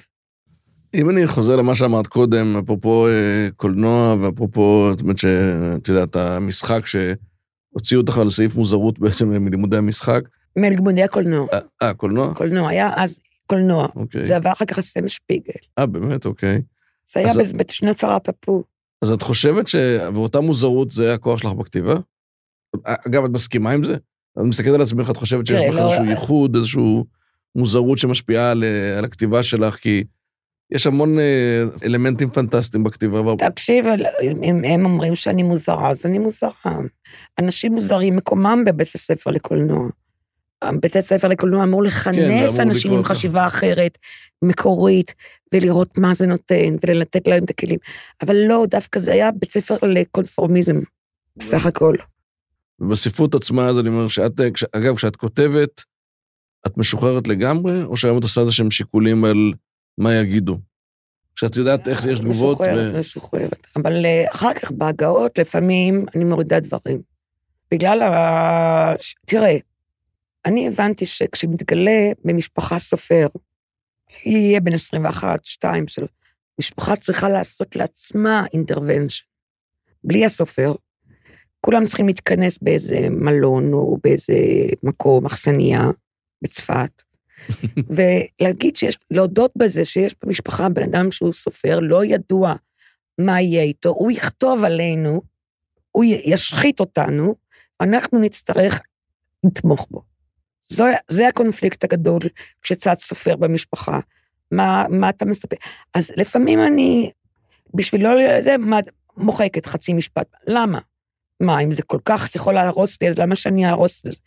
אם 0.94 1.10
אני 1.10 1.26
חוזר 1.26 1.56
למה 1.56 1.74
שאמרת 1.74 2.06
קודם, 2.06 2.56
אפרופו 2.56 3.08
אה, 3.08 3.48
קולנוע, 3.56 4.14
ואפרופו, 4.14 4.88
זאת 4.90 5.00
אומרת 5.00 5.18
שאת 5.18 5.88
יודעת, 5.88 6.16
המשחק 6.16 6.80
שהוציאו 6.86 8.00
אותך 8.00 8.18
על 8.18 8.30
סעיף 8.30 8.56
מוזרות 8.56 8.98
בעצם 8.98 9.28
מלימודי 9.28 9.76
המשחק. 9.76 10.20
מלימודי 10.56 11.02
הקולנוע. 11.02 11.46
אה, 11.52 11.58
אה, 11.82 11.94
קולנוע? 11.94 12.34
קולנוע, 12.34 12.70
היה 12.70 12.90
אז 12.96 13.20
קולנוע. 13.46 13.88
אוקיי. 13.96 14.26
זה 14.26 14.36
עבר 14.36 14.52
אחר 14.52 14.64
כך 14.64 14.78
לסם 14.78 15.08
שפיגל. 15.08 15.52
אה, 15.78 15.86
באמת, 15.86 16.26
אוקיי. 16.26 16.62
זה 17.12 17.20
היה 17.20 17.30
אז- 17.30 17.52
בשנת 17.52 17.96
צרה 17.96 18.20
פפו. 18.20 18.62
אז 19.02 19.10
את 19.10 19.22
חושבת 19.22 19.68
שעבורתה 19.68 20.40
מוזרות 20.40 20.90
זה 20.90 21.14
הכוח 21.14 21.38
שלך 21.38 21.52
בכתיבה? 21.52 21.94
אגב, 22.84 23.24
את 23.24 23.30
מסכימה 23.30 23.70
עם 23.70 23.84
זה? 23.84 23.94
את 23.94 24.42
מסתכלת 24.42 24.74
על 24.74 24.82
עצמך, 24.82 25.10
את 25.10 25.16
חושבת 25.16 25.46
שיש 25.46 25.60
בך 25.68 25.74
לא- 25.74 25.86
איזשהו 25.86 26.04
ייחוד, 26.04 26.54
איזשהו 26.56 27.04
מוזרות 27.56 27.98
שמשפיעה 27.98 28.50
על, 28.50 28.64
אה, 28.64 28.98
על 28.98 29.04
הכתיבה 29.04 29.42
שלך, 29.42 29.74
כי 29.76 30.04
יש 30.72 30.86
המון 30.86 31.18
אה, 31.18 31.62
אלמנטים 31.84 32.30
פנטסטיים 32.30 32.84
בכתיבה. 32.84 33.20
תקשיב, 33.38 33.84
אם 34.42 34.64
הם 34.64 34.84
אומרים 34.84 35.14
שאני 35.14 35.42
מוזרה, 35.42 35.90
אז 35.90 36.06
אני 36.06 36.18
מוזרה. 36.18 36.52
אנשים 37.40 37.72
מוזרים, 37.72 38.16
מקומם 38.16 38.62
בבית 38.66 38.94
הספר 38.94 39.30
לקולנוע. 39.30 39.88
בית 40.80 40.96
הספר 40.96 41.28
לקולנוע 41.28 41.64
אמור 41.64 41.82
כן, 41.82 41.88
לכנס 41.88 42.16
זה 42.50 42.62
אמור 42.62 42.62
אנשים 42.62 42.92
עם 42.92 43.02
ככה. 43.02 43.14
חשיבה 43.14 43.46
אחרת, 43.46 43.98
מקורית, 44.42 45.14
ולראות 45.54 45.98
מה 45.98 46.14
זה 46.14 46.26
נותן, 46.26 46.76
ולתת 46.86 47.28
להם 47.28 47.44
את 47.44 47.50
הכלים. 47.50 47.78
אבל 48.22 48.36
לא, 48.36 48.64
דווקא 48.68 49.00
זה 49.00 49.12
היה 49.12 49.30
בית 49.30 49.52
ספר 49.52 49.76
לקונפורמיזם, 49.82 50.80
בסך 51.36 51.66
הכל. 51.66 51.94
ובספרות 52.80 53.34
עצמה, 53.34 53.66
אז 53.66 53.78
אני 53.78 53.88
אומר, 53.88 54.08
שאת, 54.08 54.40
אה, 54.40 54.48
אגב, 54.72 54.96
כשאת 54.96 55.16
כותבת, 55.16 55.84
את 56.66 56.78
משוחררת 56.78 57.28
לגמרי, 57.28 57.82
או 57.82 57.96
שהיום 57.96 58.18
את 58.18 58.22
עושה 58.22 58.40
איזה 58.40 58.52
שהם 58.52 58.70
שיקולים 58.70 59.24
על 59.24 59.52
מה 59.98 60.14
יגידו? 60.14 60.58
כשאת 61.36 61.56
יודעת 61.56 61.88
איך 61.88 62.04
יש 62.04 62.18
תגובות, 62.18 62.60
משוחררת, 62.60 62.94
ו... 62.94 62.98
משוחררת. 62.98 63.66
אבל 63.76 64.06
אה, 64.06 64.24
אחר 64.32 64.54
כך 64.54 64.70
בהגאות, 64.70 65.38
לפעמים 65.38 66.06
אני 66.14 66.24
מורידה 66.24 66.60
דברים. 66.60 67.02
בגלל 67.70 68.02
ה... 68.02 68.94
תראה, 69.26 69.56
אני 70.46 70.68
הבנתי 70.68 71.06
שכשמתגלה 71.06 72.12
במשפחה 72.24 72.78
סופר, 72.78 73.26
יהיה 74.24 74.60
בן 74.60 74.72
21, 74.72 75.44
2, 75.44 75.88
3, 75.88 76.08
משפחה 76.60 76.96
צריכה 76.96 77.28
לעשות 77.28 77.76
לעצמה 77.76 78.44
אינטרוונשן. 78.52 79.24
בלי 80.04 80.24
הסופר, 80.24 80.74
כולם 81.60 81.86
צריכים 81.86 82.06
להתכנס 82.06 82.58
באיזה 82.62 83.08
מלון 83.10 83.72
או 83.72 83.98
באיזה 84.04 84.34
מקום, 84.82 85.26
אכסניה, 85.26 85.82
בצפת, 86.42 87.02
ולהגיד 87.96 88.76
שיש, 88.76 88.98
להודות 89.10 89.52
בזה 89.56 89.84
שיש 89.84 90.14
במשפחה 90.24 90.68
בן 90.68 90.82
אדם 90.82 91.10
שהוא 91.10 91.32
סופר, 91.32 91.80
לא 91.80 92.04
ידוע 92.04 92.54
מה 93.18 93.40
יהיה 93.40 93.62
איתו, 93.62 93.88
הוא 93.88 94.10
יכתוב 94.10 94.64
עלינו, 94.64 95.22
הוא 95.92 96.04
ישחית 96.04 96.80
אותנו, 96.80 97.34
אנחנו 97.80 98.18
נצטרך 98.18 98.80
לתמוך 99.46 99.86
בו. 99.90 100.02
זו, 100.70 100.84
זה 101.08 101.28
הקונפליקט 101.28 101.84
הגדול 101.84 102.20
כשצד 102.62 102.94
סופר 102.98 103.36
במשפחה. 103.36 104.00
מה, 104.50 104.86
מה 104.90 105.08
אתה 105.08 105.24
מספר? 105.24 105.56
אז 105.94 106.12
לפעמים 106.16 106.60
אני 106.66 107.10
בשביל 107.74 108.02
לא... 108.02 108.40
זה, 108.40 108.56
מה, 108.56 108.78
מוחקת 109.16 109.66
חצי 109.66 109.92
משפט. 109.92 110.26
למה? 110.46 110.78
מה, 111.40 111.60
אם 111.60 111.72
זה 111.72 111.82
כל 111.82 111.98
כך 112.04 112.34
יכול 112.34 112.54
להרוס 112.54 113.02
לי, 113.02 113.08
אז 113.08 113.18
למה 113.18 113.34
שאני 113.36 113.66
אהרוס 113.66 114.06
את 114.06 114.12
זה? 114.12 114.18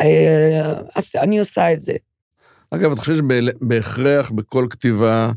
אה, 0.00 0.72
אז 0.94 1.12
אני 1.16 1.38
עושה 1.38 1.72
את 1.72 1.80
זה. 1.80 1.92
אגב, 2.70 2.92
את 2.92 2.98
חושבת 2.98 3.16
שבהכרח 3.16 4.30
בכל 4.30 4.66
כתיבה 4.70 5.32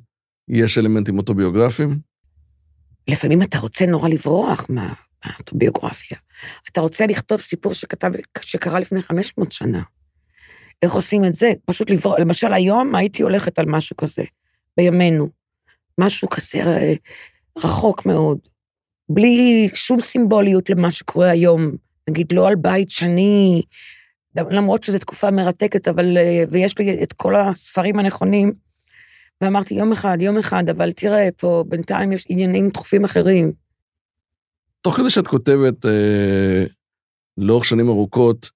יש 0.47 0.77
אלמנטים 0.77 1.17
אוטוביוגרפיים? 1.17 1.99
לפעמים 3.07 3.41
אתה 3.41 3.57
רוצה 3.59 3.85
נורא 3.85 4.09
לברוח 4.09 4.65
מה- 4.69 4.93
מהאוטוביוגרפיה. 5.25 6.17
אתה 6.71 6.81
רוצה 6.81 7.05
לכתוב 7.05 7.41
סיפור 7.41 7.73
שכתב, 7.73 8.11
שקרה 8.41 8.79
לפני 8.79 9.01
500 9.01 9.51
שנה. 9.51 9.81
איך 10.81 10.93
עושים 10.93 11.25
את 11.25 11.33
זה? 11.33 11.53
פשוט 11.65 11.89
לברוח. 11.89 12.19
למשל, 12.19 12.53
היום 12.53 12.95
הייתי 12.95 13.23
הולכת 13.23 13.59
על 13.59 13.65
משהו 13.65 13.97
כזה, 13.97 14.23
בימינו. 14.77 15.27
משהו 15.97 16.29
כזה 16.29 16.57
אה, 16.57 16.93
רחוק 17.57 18.05
מאוד. 18.05 18.37
בלי 19.09 19.69
שום 19.73 20.01
סימבוליות 20.01 20.69
למה 20.69 20.91
שקורה 20.91 21.29
היום. 21.29 21.71
נגיד, 22.09 22.33
לא 22.33 22.47
על 22.47 22.55
בית 22.55 22.89
שני, 22.89 23.61
למרות 24.35 24.83
שזו 24.83 24.99
תקופה 24.99 25.31
מרתקת, 25.31 25.87
אבל, 25.87 26.17
אה, 26.17 26.43
ויש 26.51 26.77
לי 26.77 27.03
את 27.03 27.13
כל 27.13 27.35
הספרים 27.35 27.99
הנכונים. 27.99 28.53
ואמרתי, 29.41 29.73
יום 29.73 29.91
אחד, 29.91 30.17
יום 30.21 30.37
אחד, 30.37 30.69
אבל 30.69 30.91
תראה, 30.91 31.29
פה 31.37 31.63
בינתיים 31.67 32.11
יש 32.11 32.25
עניינים 32.29 32.69
דחופים 32.69 33.03
אחרים. 33.03 33.51
תוך 34.81 34.97
כדי 34.97 35.09
שאת 35.09 35.27
כותבת 35.27 35.85
אה, 35.85 36.65
לאורך 37.37 37.65
שנים 37.65 37.89
ארוכות, 37.89 38.49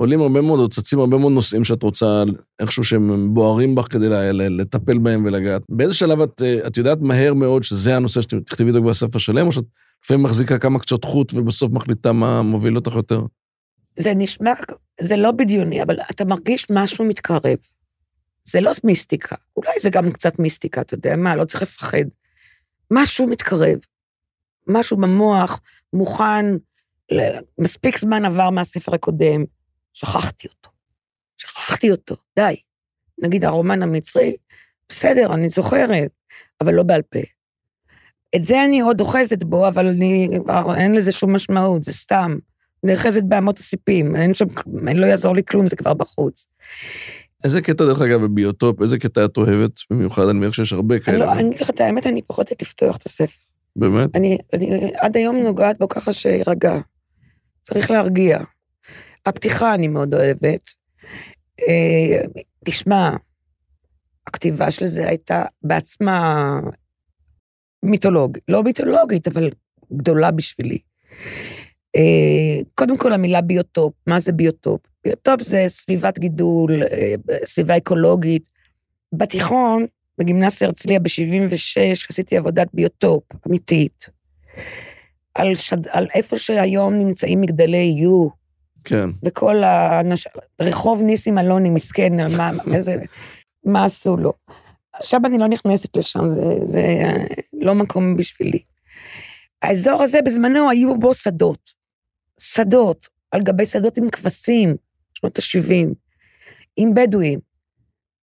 עולים 0.00 0.20
הרבה 0.20 0.40
מאוד, 0.40 0.60
או 0.60 0.68
צצים 0.68 0.98
הרבה 0.98 1.18
מאוד 1.18 1.32
נושאים 1.32 1.64
שאת 1.64 1.82
רוצה, 1.82 2.24
איכשהו 2.60 2.84
שהם 2.84 3.34
בוערים 3.34 3.74
בך 3.74 3.86
כדי 3.90 4.08
לטפל 4.32 4.98
בהם 4.98 5.24
ולגעת. 5.24 5.62
באיזה 5.68 5.94
שלב 5.94 6.20
את, 6.20 6.42
אה, 6.42 6.66
את 6.66 6.76
יודעת 6.76 6.98
מהר 7.00 7.34
מאוד 7.34 7.62
שזה 7.62 7.96
הנושא 7.96 8.20
שתכתבי 8.20 8.70
אותו 8.70 8.82
בספר 8.82 9.18
שלם, 9.18 9.46
או 9.46 9.52
שאת 9.52 9.64
לפעמים 10.04 10.22
מחזיקה 10.22 10.58
כמה 10.58 10.78
קצות 10.78 11.04
חוט 11.04 11.32
ובסוף 11.34 11.72
מחליטה 11.72 12.12
מה 12.12 12.42
מוביל 12.42 12.76
אותך 12.76 12.92
יותר? 12.94 13.22
זה 13.98 14.14
נשמע, 14.14 14.52
זה 15.00 15.16
לא 15.16 15.30
בדיוני, 15.30 15.82
אבל 15.82 15.96
אתה 16.10 16.24
מרגיש 16.24 16.66
משהו 16.70 17.04
מתקרב. 17.04 17.56
זה 18.44 18.60
לא 18.60 18.72
מיסטיקה, 18.84 19.36
אולי 19.56 19.72
זה 19.80 19.90
גם 19.90 20.10
קצת 20.10 20.38
מיסטיקה, 20.38 20.80
אתה 20.80 20.94
יודע 20.94 21.16
מה, 21.16 21.36
לא 21.36 21.44
צריך 21.44 21.62
לפחד. 21.62 22.04
משהו 22.90 23.26
מתקרב, 23.26 23.78
משהו 24.66 24.96
במוח 24.96 25.60
מוכן, 25.92 26.46
מספיק 27.58 27.98
זמן 27.98 28.24
עבר 28.24 28.50
מהספר 28.50 28.94
הקודם, 28.94 29.44
שכחתי 29.92 30.48
אותו. 30.48 30.70
שכחתי 31.36 31.90
אותו, 31.90 32.16
די. 32.38 32.56
נגיד 33.22 33.44
הרומן 33.44 33.82
המצרי, 33.82 34.36
בסדר, 34.88 35.34
אני 35.34 35.48
זוכרת, 35.48 36.10
אבל 36.60 36.74
לא 36.74 36.82
בעל 36.82 37.02
פה. 37.02 37.18
את 38.36 38.44
זה 38.44 38.64
אני 38.64 38.80
עוד 38.80 39.00
אוחזת 39.00 39.42
בו, 39.42 39.68
אבל 39.68 39.86
אני, 39.86 40.28
אין 40.76 40.94
לזה 40.94 41.12
שום 41.12 41.34
משמעות, 41.34 41.84
זה 41.84 41.92
סתם. 41.92 42.38
נאחזת 42.82 43.22
באמות 43.22 43.58
הסיפים, 43.58 44.16
אין 44.16 44.34
שם, 44.34 44.44
לא 44.94 45.06
יעזור 45.06 45.34
לי 45.34 45.42
כלום, 45.44 45.68
זה 45.68 45.76
כבר 45.76 45.94
בחוץ. 45.94 46.46
איזה 47.44 47.60
קטע, 47.60 47.84
דרך 47.84 48.00
אגב, 48.00 48.20
בביוטופ, 48.20 48.82
איזה 48.82 48.98
קטע 48.98 49.24
את 49.24 49.36
אוהבת? 49.36 49.70
במיוחד, 49.90 50.22
אני 50.22 50.38
מניח 50.38 50.52
שיש 50.52 50.72
הרבה 50.72 50.94
אני 50.94 51.04
כאלה. 51.04 51.18
לא, 51.18 51.32
אני 51.32 51.48
אגיד 51.48 51.60
לך 51.60 51.70
את 51.70 51.80
האמת, 51.80 52.06
אני 52.06 52.22
פוחדת 52.22 52.62
לפתוח 52.62 52.96
את 52.96 53.06
הספר. 53.06 53.40
באמת? 53.76 54.16
אני, 54.16 54.38
אני 54.52 54.92
עד 54.96 55.16
היום 55.16 55.36
נוגעת 55.36 55.78
בו 55.78 55.88
ככה 55.88 56.12
שירגע. 56.12 56.78
צריך 57.62 57.90
להרגיע. 57.90 58.38
הפתיחה 59.26 59.74
אני 59.74 59.88
מאוד 59.88 60.14
אוהבת. 60.14 60.70
אה, 61.60 62.26
תשמע, 62.64 63.16
הכתיבה 64.26 64.70
של 64.70 64.86
זה 64.86 65.08
הייתה 65.08 65.44
בעצמה 65.62 66.44
מיתולוגית, 67.82 68.42
לא 68.48 68.62
מיתולוגית, 68.62 69.28
אבל 69.28 69.50
גדולה 69.92 70.30
בשבילי. 70.30 70.78
אה, 71.96 72.62
קודם 72.74 72.96
כל 72.96 73.12
המילה 73.12 73.40
ביוטופ, 73.40 73.94
מה 74.06 74.20
זה 74.20 74.32
ביוטופ? 74.32 74.80
ביוטופ 75.04 75.42
זה 75.42 75.64
סביבת 75.68 76.18
גידול, 76.18 76.82
אה, 76.82 77.14
סביבה 77.44 77.76
אקולוגית. 77.76 78.48
בתיכון, 79.12 79.86
בגימנסיה 80.18 80.66
הרצליה 80.66 80.98
ב-76, 81.00 82.06
עשיתי 82.10 82.36
עבודת 82.36 82.68
ביוטופ 82.74 83.22
אמיתית. 83.46 84.10
על, 85.34 85.54
שד... 85.54 85.88
על 85.88 86.06
איפה 86.14 86.38
שהיום 86.38 86.94
נמצאים 86.94 87.40
מגדלי 87.40 87.94
יו, 88.02 88.28
כן. 88.84 89.10
וכל 89.24 89.64
האנש... 89.64 90.26
רחוב 90.60 91.02
ניסים 91.02 91.38
אלוני, 91.38 91.70
מסכן, 91.70 92.20
על 92.20 92.36
מה, 92.36 92.50
איזה, 92.74 92.96
מה 93.64 93.84
עשו 93.84 94.16
לו. 94.16 94.32
עכשיו 94.92 95.20
אני 95.24 95.38
לא 95.38 95.48
נכנסת 95.48 95.96
לשם, 95.96 96.28
זה, 96.28 96.42
זה 96.64 96.82
לא 97.52 97.74
מקום 97.74 98.16
בשבילי. 98.16 98.62
האזור 99.62 100.02
הזה, 100.02 100.22
בזמנו 100.22 100.70
היו 100.70 100.98
בו 100.98 101.14
שדות. 101.14 101.70
שדות, 102.40 103.08
על 103.30 103.42
גבי 103.42 103.66
שדות 103.66 103.98
עם 103.98 104.10
כבשים, 104.10 104.76
שנות 105.14 105.38
ה-70, 105.38 105.94
עם 106.76 106.94
בדואים, 106.94 107.38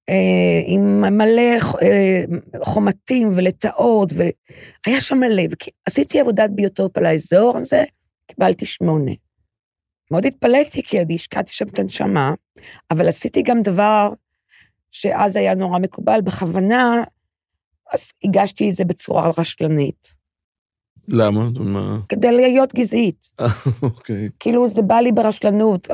אה, 0.08 0.62
עם 0.66 1.00
מלא 1.00 1.58
אה, 1.82 2.24
חומתים 2.64 3.32
ולטאות, 3.36 4.12
והיה 4.12 5.00
שם 5.00 5.18
מלא. 5.18 5.42
עשיתי 5.86 6.20
עבודת 6.20 6.50
ביוטופ 6.50 6.98
על 6.98 7.06
האזור 7.06 7.56
הזה, 7.56 7.84
קיבלתי 8.26 8.66
שמונה. 8.66 9.12
מאוד 10.10 10.26
התפלאתי, 10.26 10.82
כי 10.82 11.00
אני 11.00 11.14
השקעתי 11.14 11.52
שם 11.52 11.66
את 11.68 11.78
הנשמה, 11.78 12.34
אבל 12.90 13.08
עשיתי 13.08 13.42
גם 13.42 13.62
דבר 13.62 14.12
שאז 14.90 15.36
היה 15.36 15.54
נורא 15.54 15.78
מקובל, 15.78 16.20
בכוונה, 16.20 17.04
אז 17.92 18.12
הגשתי 18.24 18.70
את 18.70 18.74
זה 18.74 18.84
בצורה 18.84 19.30
רשלנית, 19.38 20.16
למה? 21.08 21.48
מה? 21.60 21.98
כדי 22.08 22.32
להיות 22.32 22.74
גזעית. 22.74 23.30
אוקיי. 23.82 24.28
כאילו 24.38 24.68
זה 24.68 24.82
בא 24.82 24.94
לי 24.94 25.12
ברשלנות, 25.12 25.88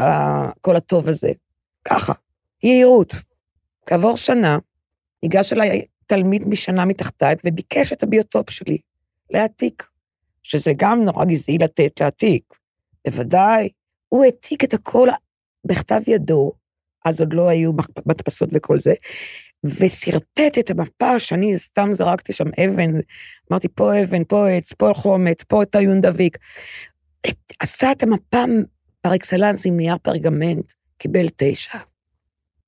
כל 0.61 0.77
הטוב 0.77 1.09
הזה. 1.09 1.33
ככה, 1.85 2.13
יהירות. 2.63 3.15
כעבור 3.87 4.17
שנה, 4.17 4.59
ניגש 5.23 5.53
אליי 5.53 5.83
תלמיד 6.07 6.49
משנה 6.49 6.85
מתחתיי 6.85 7.35
וביקש 7.45 7.93
את 7.93 8.03
הביוטופ 8.03 8.51
שלי 8.51 8.79
להעתיק, 9.31 9.87
שזה 10.43 10.73
גם 10.77 11.05
נורא 11.05 11.25
גזעי 11.25 11.59
לתת 11.59 12.01
להעתיק. 12.01 12.55
בוודאי, 13.07 13.69
הוא 14.13 14.25
העתיק 14.25 14.65
את 14.65 14.75
הכל 14.75 15.09
בכתב 15.65 16.01
ידו, 16.07 16.53
אז 17.05 17.21
עוד 17.21 17.33
לא 17.33 17.49
היו 17.49 17.73
מדפסות 18.07 18.49
וכל 18.53 18.81
זה, 18.81 18.95
ושרטט 19.65 20.59
את 20.59 20.71
המפה 20.71 21.19
שאני 21.19 21.59
סתם 21.59 21.91
זרקתי 21.93 22.33
שם 22.33 22.49
אבן, 22.65 22.91
אמרתי 23.51 23.69
פה 23.69 24.03
אבן, 24.03 24.25
פה 24.25 24.49
עץ, 24.49 24.73
פה 24.73 24.91
חומץ, 24.95 25.43
פה 25.43 25.63
את 25.63 25.75
הינדביק. 25.75 26.39
את- 27.29 27.53
עשה 27.61 27.93
את 27.93 28.03
המפה 28.03 28.45
par 29.01 29.15
excellence 29.15 29.67
עם 29.67 29.77
נייר 29.77 29.97
פרגמנט, 30.03 30.73
קיבל 30.99 31.27
תשע. 31.37 31.79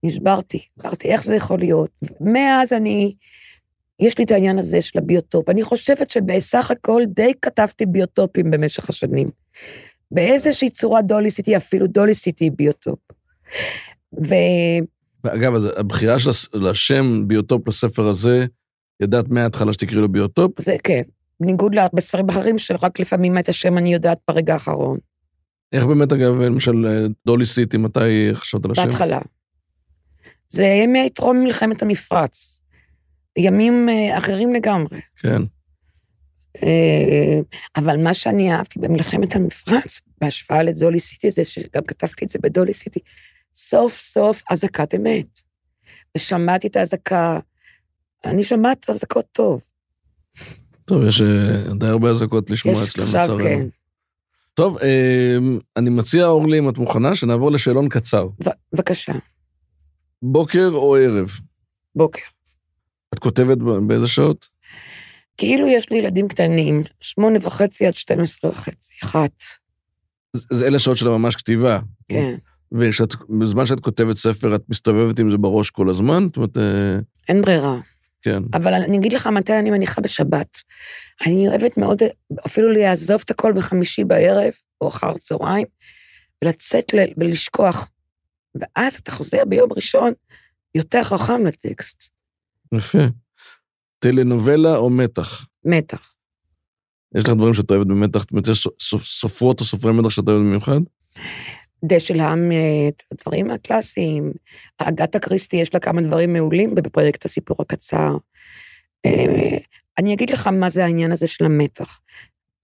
נשברתי, 0.02 0.66
אמרתי, 0.82 1.08
איך 1.12 1.24
זה 1.24 1.36
יכול 1.36 1.58
להיות? 1.58 1.90
מאז 2.20 2.72
אני, 2.72 3.14
יש 4.00 4.18
לי 4.18 4.24
את 4.24 4.30
העניין 4.30 4.58
הזה 4.58 4.82
של 4.82 4.98
הביוטופ. 4.98 5.48
אני 5.48 5.62
חושבת 5.62 6.10
שבסך 6.10 6.70
הכל 6.70 7.02
די 7.06 7.32
כתבתי 7.42 7.86
ביוטופים 7.86 8.50
במשך 8.50 8.88
השנים. 8.88 9.30
באיזושהי 10.14 10.70
צורה 10.70 11.02
דולי 11.02 11.30
סיטי, 11.30 11.56
אפילו 11.56 11.86
דולי 11.86 12.14
סיטי 12.14 12.50
ביוטופ. 12.50 12.98
ו... 14.28 14.34
ואגב, 15.24 15.54
אז 15.54 15.68
הבחירה 15.76 16.18
של 16.18 16.30
לשם 16.54 17.28
ביוטופ 17.28 17.68
לספר 17.68 18.06
הזה, 18.06 18.46
ידעת 19.00 19.28
מההתחלה 19.28 19.72
שתקראי 19.72 20.00
לו 20.00 20.08
ביוטופ? 20.08 20.60
זה 20.60 20.76
כן, 20.84 21.02
בניגוד 21.40 21.74
להרבה 21.74 22.00
ספרים 22.00 22.28
אחרים 22.28 22.58
שרק 22.58 23.00
לפעמים 23.00 23.38
את 23.38 23.48
השם 23.48 23.78
אני 23.78 23.92
יודעת 23.92 24.18
ברגע 24.28 24.52
האחרון, 24.52 24.98
איך 25.74 25.84
באמת, 25.84 26.12
אגב, 26.12 26.34
למשל, 26.40 26.86
אה, 26.86 27.06
דולי 27.26 27.46
סיטי, 27.46 27.76
מתי 27.76 28.30
חשבת 28.32 28.64
על 28.64 28.70
השם? 28.70 28.84
בהתחלה. 28.84 29.20
זה 30.48 30.64
ימי 30.64 31.10
טרום 31.10 31.44
מלחמת 31.44 31.82
המפרץ, 31.82 32.60
ימים 33.38 33.88
אה, 33.88 34.18
אחרים 34.18 34.54
לגמרי. 34.54 35.00
כן. 35.16 35.42
אה, 36.62 37.40
אבל 37.76 38.02
מה 38.02 38.14
שאני 38.14 38.52
אהבתי 38.52 38.78
במלחמת 38.78 39.36
המפרץ, 39.36 40.00
בהשוואה 40.20 40.62
לדולי 40.62 41.00
סיטי, 41.00 41.30
זה 41.30 41.44
שגם 41.44 41.82
כתבתי 41.86 42.24
את 42.24 42.30
זה 42.30 42.38
בדולי 42.42 42.74
סיטי, 42.74 43.00
סוף 43.54 44.00
סוף 44.00 44.42
אזעקת 44.50 44.94
אמת. 44.94 45.40
ושמעתי 46.16 46.66
את 46.66 46.76
האזעקה, 46.76 47.38
אני 48.24 48.44
שומעת 48.44 48.90
אזעקות 48.90 49.24
טוב. 49.32 49.60
טוב, 50.84 51.02
יש 51.04 51.22
אה, 51.22 51.74
די 51.74 51.86
הרבה 51.86 52.10
אזעקות 52.10 52.50
לשמוע 52.50 52.82
יש 52.82 52.88
אצלנו, 52.88 53.04
עכשיו, 53.04 53.22
לצערנו. 53.22 53.44
כן. 53.44 53.66
טוב, 54.54 54.78
אה, 54.78 55.36
אני 55.76 55.90
מציע, 55.90 56.26
אורלי, 56.26 56.58
אם 56.58 56.68
את 56.68 56.78
מוכנה, 56.78 57.16
שנעבור 57.16 57.52
לשאלון 57.52 57.88
קצר. 57.88 58.28
בבקשה, 58.72 59.12
בוקר 60.22 60.70
או 60.72 60.96
ערב? 60.96 61.30
בוקר. 61.96 62.22
את 63.14 63.18
כותבת 63.18 63.58
באיזה 63.86 64.06
שעות? 64.06 64.48
כאילו 65.36 65.66
יש 65.68 65.90
לי 65.90 65.98
ילדים 65.98 66.28
קטנים, 66.28 66.82
שמונה 67.00 67.38
וחצי 67.42 67.86
עד 67.86 67.94
12 67.94 68.50
וחצי, 68.50 68.94
אחת, 69.04 69.42
אז- 70.36 70.46
אז 70.50 70.62
אלה 70.62 70.78
שעות 70.78 70.96
של 70.96 71.08
ממש 71.08 71.36
כתיבה. 71.36 71.80
כן. 72.08 72.34
ובזמן 72.72 73.66
שאת 73.66 73.80
כותבת 73.80 74.16
ספר, 74.16 74.54
את 74.54 74.62
מסתובבת 74.68 75.18
עם 75.18 75.30
זה 75.30 75.36
בראש 75.36 75.70
כל 75.70 75.90
הזמן? 75.90 76.24
זאת 76.26 76.36
אומרת, 76.36 76.56
אה, 76.58 76.98
אין 77.28 77.42
ברירה. 77.42 77.76
כן. 78.22 78.42
אבל 78.54 78.74
אני 78.74 78.96
אגיד 78.96 79.12
לך 79.12 79.26
מתי 79.26 79.58
אני 79.58 79.70
מניחה 79.70 80.00
בשבת. 80.00 80.58
אני 81.26 81.48
אוהבת 81.48 81.76
מאוד 81.78 81.98
אפילו 82.46 82.72
לעזוב 82.72 83.22
את 83.24 83.30
הכל 83.30 83.52
בחמישי 83.56 84.04
בערב, 84.04 84.52
או 84.80 84.88
אחר 84.88 85.12
צהריים, 85.14 85.66
ולצאת 86.44 86.94
ל- 86.94 87.12
ולשכוח. 87.16 87.88
ואז 88.54 88.94
אתה 88.94 89.10
חוזר 89.12 89.44
ביום 89.48 89.72
ראשון 89.72 90.12
יותר 90.74 91.02
חכם 91.04 91.46
לטקסט. 91.46 92.04
יפה. 92.74 92.98
טלנובלה 94.04 94.76
או 94.76 94.90
מתח? 94.90 95.46
מתח. 95.64 96.14
יש 97.14 97.24
לך 97.24 97.30
דברים 97.30 97.54
שאת 97.54 97.70
אוהבת 97.70 97.86
במתח? 97.86 98.24
יש 98.50 98.66
סופ- 98.66 99.04
סופרות 99.04 99.60
או 99.60 99.64
סופרי 99.64 99.92
מתח 99.92 100.08
שאת 100.08 100.28
אוהבת 100.28 100.40
במיוחד? 100.40 100.80
דשא 101.84 102.14
האמת, 102.14 103.02
הדברים 103.12 103.50
הקלאסיים. 103.50 104.32
אגתה 104.78 105.18
קריסטי, 105.18 105.56
יש 105.56 105.74
לה 105.74 105.80
כמה 105.80 106.02
דברים 106.02 106.32
מעולים 106.32 106.74
בפרויקט 106.74 107.24
הסיפור 107.24 107.56
הקצר. 107.60 108.16
אה, 109.06 109.58
אני 109.98 110.14
אגיד 110.14 110.30
לך 110.30 110.46
מה 110.46 110.68
זה 110.68 110.84
העניין 110.84 111.12
הזה 111.12 111.26
של 111.26 111.44
המתח. 111.44 112.00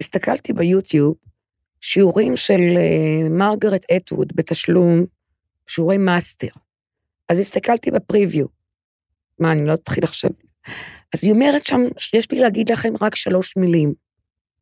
הסתכלתי 0.01 0.53
ביוטיוב, 0.53 1.14
שיעורים 1.80 2.36
של 2.36 2.61
אה, 2.76 3.28
מרגרט 3.28 3.91
אטווד 3.97 4.32
בתשלום, 4.34 5.05
שיעורי 5.66 5.99
master. 5.98 6.48
אז 7.28 7.38
הסתכלתי 7.38 7.91
ב 7.90 7.97
preview. 7.97 8.46
מה, 9.38 9.53
אני 9.53 9.66
לא 9.66 9.74
אתחיל 9.74 10.05
עכשיו? 10.05 10.30
אז 11.14 11.24
היא 11.24 11.32
אומרת 11.32 11.66
שם, 11.66 11.80
יש 12.14 12.30
לי 12.30 12.40
להגיד 12.40 12.72
לכם 12.72 12.92
רק 13.00 13.14
שלוש 13.14 13.56
מילים, 13.56 13.94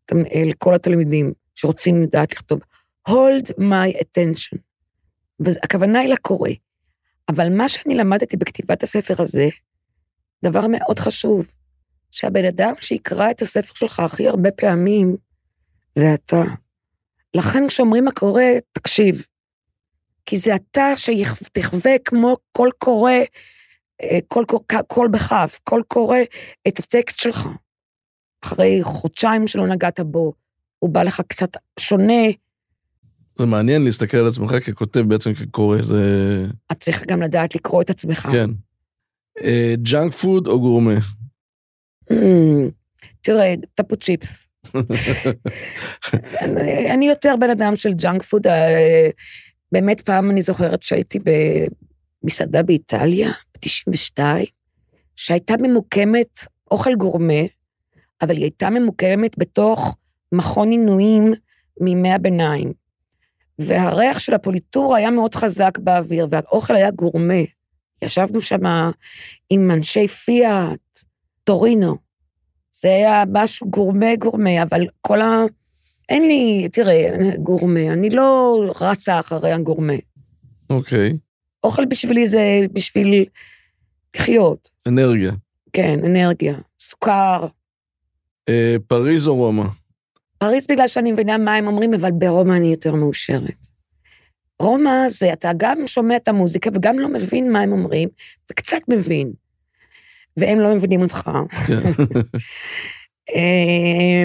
אתם- 0.07 0.26
אה, 0.34 0.42
לכל 0.46 0.74
התלמידים 0.74 1.32
שרוצים 1.55 2.03
לדעת 2.03 2.32
לכתוב. 2.32 2.61
hold 3.09 3.49
my 3.59 3.96
attention. 3.96 4.59
והכוונה 5.40 5.99
היא 6.01 6.12
לקורא. 6.12 6.51
אבל 7.28 7.49
מה 7.57 7.68
שאני 7.68 7.94
למדתי 7.94 8.36
בכתיבת 8.36 8.82
הספר 8.82 9.22
הזה, 9.22 9.49
דבר 10.44 10.66
מאוד 10.66 10.99
חשוב, 10.99 11.46
שהבן 12.11 12.44
אדם 12.44 12.74
שיקרא 12.80 13.30
את 13.30 13.42
הספר 13.42 13.74
שלך 13.74 14.01
הכי 14.01 14.28
הרבה 14.28 14.51
פעמים, 14.51 15.16
זה 15.94 16.14
אתה. 16.14 16.42
לכן 17.34 17.68
כשאומרים 17.68 18.09
הקורא, 18.09 18.42
תקשיב. 18.72 19.26
כי 20.26 20.36
זה 20.36 20.55
אתה 20.55 20.86
שתחווה 20.96 21.92
כמו 22.05 22.36
קול 22.53 22.70
קורא, 22.78 23.12
קול, 24.28 24.44
קול, 24.44 24.61
קול 24.86 25.09
בכף, 25.09 25.61
קול 25.64 25.82
קורא 25.88 26.18
את 26.68 26.78
הטקסט 26.78 27.18
שלך. 27.18 27.49
אחרי 28.44 28.78
חודשיים 28.82 29.46
שלא 29.46 29.66
נגעת 29.66 30.01
בו, 30.01 30.32
הוא 30.78 30.90
בא 30.90 31.03
לך 31.03 31.22
קצת 31.28 31.57
שונה, 31.80 32.24
זה 33.38 33.46
מעניין 33.46 33.84
להסתכל 33.84 34.16
על 34.16 34.26
עצמך 34.26 34.51
ככותב 34.51 35.01
בעצם 35.01 35.34
כקורא, 35.34 35.82
זה... 35.82 36.03
את 36.72 36.80
צריך 36.80 37.05
גם 37.07 37.22
לדעת 37.22 37.55
לקרוא 37.55 37.82
את 37.82 37.90
עצמך. 37.90 38.28
כן. 38.32 38.51
ג'אנק 39.82 40.12
פוד 40.12 40.46
או 40.46 40.61
גורמה? 40.61 40.94
אממ, 42.12 42.14
תראה, 43.20 43.55
טפו 43.74 43.96
צ'יפס. 43.96 44.49
אני, 46.42 46.90
אני 46.94 47.09
יותר 47.09 47.34
בן 47.40 47.51
אדם 47.51 47.76
של 47.76 47.92
ג'אנק 47.92 48.22
פוד. 48.22 48.46
אה, 48.46 49.09
באמת 49.72 50.01
פעם 50.01 50.30
אני 50.30 50.42
זוכרת 50.42 50.82
שהייתי 50.82 51.18
במסעדה 52.22 52.62
באיטליה, 52.62 53.30
ב-92, 53.62 54.22
שהייתה 55.16 55.54
ממוקמת, 55.62 56.40
אוכל 56.70 56.94
גורמה, 56.94 57.42
אבל 58.22 58.36
היא 58.36 58.42
הייתה 58.42 58.70
ממוקמת 58.70 59.38
בתוך 59.38 59.96
מכון 60.32 60.70
עינויים 60.70 61.34
מימי 61.80 62.12
הביניים. 62.12 62.72
והריח 63.59 64.18
של 64.18 64.34
הפוליטורה 64.34 64.96
היה 64.96 65.11
מאוד 65.11 65.34
חזק 65.34 65.78
באוויר, 65.78 66.26
והאוכל 66.30 66.76
היה 66.76 66.90
גורמה. 66.90 67.42
ישבנו 68.02 68.40
שם 68.40 68.90
עם 69.50 69.70
אנשי 69.70 70.09
פיאט, 70.09 71.00
טורינו. 71.44 71.96
זה 72.72 72.88
היה 72.88 73.24
משהו 73.32 73.70
גורמה 73.70 74.16
גורמה, 74.18 74.62
אבל 74.62 74.86
כל 75.00 75.20
ה... 75.20 75.44
אין 76.09 76.22
לי, 76.22 76.68
תראה, 76.72 77.09
גורמה, 77.38 77.92
אני 77.92 78.11
לא 78.11 78.59
רצה 78.80 79.20
אחרי 79.20 79.52
הגורמה. 79.52 79.94
אוקיי. 80.70 81.18
אוכל 81.64 81.84
בשבילי 81.84 82.26
זה 82.26 82.61
בשביל 82.72 83.24
לחיות. 84.16 84.70
אנרגיה. 84.88 85.32
כן, 85.72 85.98
אנרגיה. 86.04 86.54
סוכר. 86.80 87.46
אה, 88.48 88.76
פריז 88.86 89.28
או 89.28 89.36
רומא? 89.36 89.64
פריז 90.38 90.66
בגלל 90.66 90.88
שאני 90.88 91.12
מבינה 91.12 91.38
מה 91.38 91.54
הם 91.54 91.66
אומרים, 91.66 91.94
אבל 91.94 92.11
ברומא 92.11 92.52
אני 92.52 92.66
יותר 92.66 92.94
מאושרת. 92.94 93.66
רומא 94.61 95.09
זה, 95.09 95.32
אתה 95.32 95.50
גם 95.56 95.86
שומע 95.86 96.16
את 96.16 96.28
המוזיקה 96.28 96.70
וגם 96.74 96.98
לא 96.98 97.09
מבין 97.09 97.52
מה 97.52 97.61
הם 97.61 97.72
אומרים, 97.72 98.09
וקצת 98.50 98.80
מבין. 98.88 99.32
והם 100.36 100.61
לא 100.61 100.74
מבינים 100.74 101.02
אותך. 101.02 101.30
כן. 101.66 101.82
אה, 103.34 104.24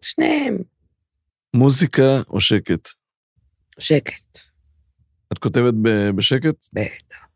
שניהם. 0.00 0.58
מוזיקה 1.56 2.20
או 2.28 2.40
שקט? 2.40 2.88
שקט, 3.78 4.38
את 5.32 5.38
כותבת 5.38 5.74
בשקט? 6.14 6.68
בטח. 6.72 7.26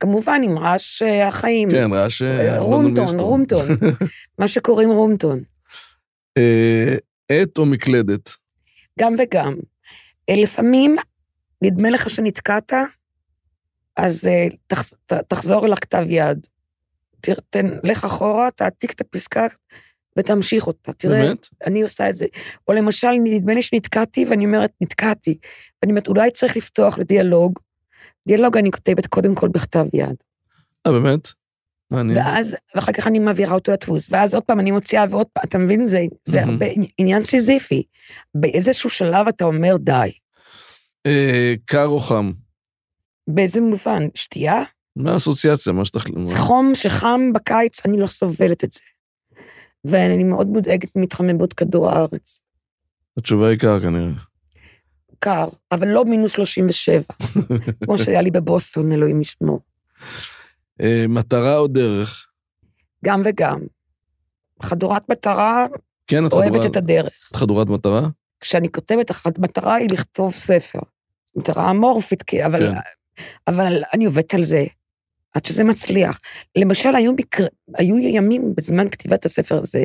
כמובן 0.00 0.40
עם 0.44 0.58
רעש 0.58 1.02
אה, 1.02 1.28
החיים. 1.28 1.70
כן, 1.70 1.92
רעש... 1.92 2.22
אה, 2.22 2.58
לונדון 2.58 3.20
רומטון. 3.20 3.20
רומטון. 3.20 3.68
מה 4.38 4.48
שקוראים 4.48 4.90
רומטון. 4.90 5.42
אה, 6.38 6.96
עט 7.28 7.58
או 7.58 7.66
מקלדת? 7.66 8.30
גם 9.00 9.14
וגם. 9.18 9.54
אה, 10.30 10.34
לפעמים 10.36 10.96
נדמה 11.62 11.90
לך 11.90 12.10
שנתקעת, 12.10 12.72
אז 13.96 14.26
אה, 14.26 14.46
תחזור 15.28 15.66
אל 15.66 15.72
הכתב 15.72 16.04
יד. 16.08 16.46
תן, 17.50 17.66
לך 17.84 18.04
אחורה, 18.04 18.50
תעתיק 18.50 18.92
את 18.92 19.00
הפסקה 19.00 19.46
ותמשיך 20.20 20.66
אותה. 20.66 20.92
תראה, 20.92 21.22
באמת? 21.22 21.48
אני 21.66 21.82
עושה 21.82 22.10
את 22.10 22.16
זה. 22.16 22.26
או 22.68 22.72
למשל, 22.72 23.10
נדמה 23.24 23.54
לי 23.54 23.62
שנתקעתי, 23.62 24.24
ואני 24.30 24.44
אומרת, 24.44 24.70
נתקעתי. 24.80 25.38
ואני 25.82 25.92
אומרת, 25.92 26.08
אולי 26.08 26.30
צריך 26.30 26.56
לפתוח 26.56 26.98
לדיאלוג. 26.98 27.58
דיאלוג 28.28 28.56
אני 28.56 28.70
כותבת 28.70 29.06
קודם 29.06 29.34
כל 29.34 29.48
בכתב 29.48 29.84
יד. 29.92 30.16
אה, 30.86 30.92
באמת? 30.92 31.28
מעניין. 31.90 32.18
ואז, 32.18 32.56
ואחר 32.74 32.92
כך 32.92 33.06
אני 33.06 33.18
מעבירה 33.18 33.54
אותו 33.54 33.72
לדפוס, 33.72 34.08
ואז 34.10 34.34
עוד 34.34 34.42
פעם 34.42 34.60
אני 34.60 34.70
מוציאה 34.70 35.04
ועוד 35.10 35.26
פעם, 35.32 35.44
אתה 35.46 35.58
מבין? 35.58 35.86
זה, 35.86 36.04
זה 36.24 36.40
מהמם. 36.40 36.52
הרבה 36.52 36.66
עניין 36.98 37.24
סיזיפי. 37.24 37.82
באיזשהו 38.34 38.90
שלב 38.90 39.28
אתה 39.28 39.44
אומר, 39.44 39.76
די. 39.76 40.10
אה, 41.06 41.54
קר 41.64 41.86
או 41.86 42.00
חם? 42.00 42.30
באיזה 43.28 43.60
מובן? 43.60 44.02
שתייה? 44.14 44.62
מה 44.96 45.12
האסוציאציה? 45.12 45.72
מה 45.72 45.84
שתחליט? 45.84 46.16
זה 46.22 46.36
חום 46.36 46.74
שחם 46.74 47.20
בקיץ, 47.34 47.86
אני 47.86 48.00
לא 48.00 48.06
סובלת 48.06 48.64
את 48.64 48.72
זה. 48.72 48.80
ואני 49.84 50.24
מאוד 50.24 50.46
מודאגת 50.46 50.96
מתחממות 50.96 51.52
כדור 51.52 51.90
הארץ. 51.90 52.40
התשובה 53.16 53.48
היא 53.48 53.58
קר 53.58 53.80
כנראה. 53.80 54.10
קר, 55.18 55.48
אבל 55.72 55.88
לא 55.88 56.04
מינוס 56.04 56.32
37, 56.32 57.02
כמו 57.84 57.98
שהיה 57.98 58.22
לי 58.22 58.30
בבוסטון, 58.30 58.92
אלוהים 58.92 59.20
ישמור. 59.20 59.60
אה, 60.82 61.04
מטרה 61.08 61.56
או 61.58 61.66
דרך? 61.68 62.26
גם 63.04 63.22
וגם. 63.24 63.60
חדורת 64.62 65.08
מטרה, 65.10 65.66
כן, 66.06 66.26
את 66.26 66.32
אוהבת 66.32 66.50
חדורה- 66.52 66.66
את 66.66 66.76
הדרך. 66.76 67.28
את 67.30 67.36
חדורת 67.36 67.66
מטרה? 67.68 68.08
כשאני 68.40 68.72
כותבת, 68.72 69.10
המטרה 69.38 69.74
היא 69.74 69.88
לכתוב 69.90 70.32
ספר. 70.32 70.78
מטרה 71.36 71.70
אמורפית, 71.70 72.22
אבל, 72.46 72.74
כן. 72.74 72.78
אבל 73.48 73.82
אני 73.94 74.04
עובדת 74.04 74.34
על 74.34 74.44
זה, 74.44 74.64
עד 75.34 75.44
שזה 75.44 75.64
מצליח. 75.64 76.20
למשל, 76.56 76.96
היו, 76.96 77.12
מקר... 77.12 77.46
היו 77.74 77.98
ימים 77.98 78.54
בזמן 78.56 78.88
כתיבת 78.88 79.24
הספר 79.24 79.58
הזה, 79.58 79.84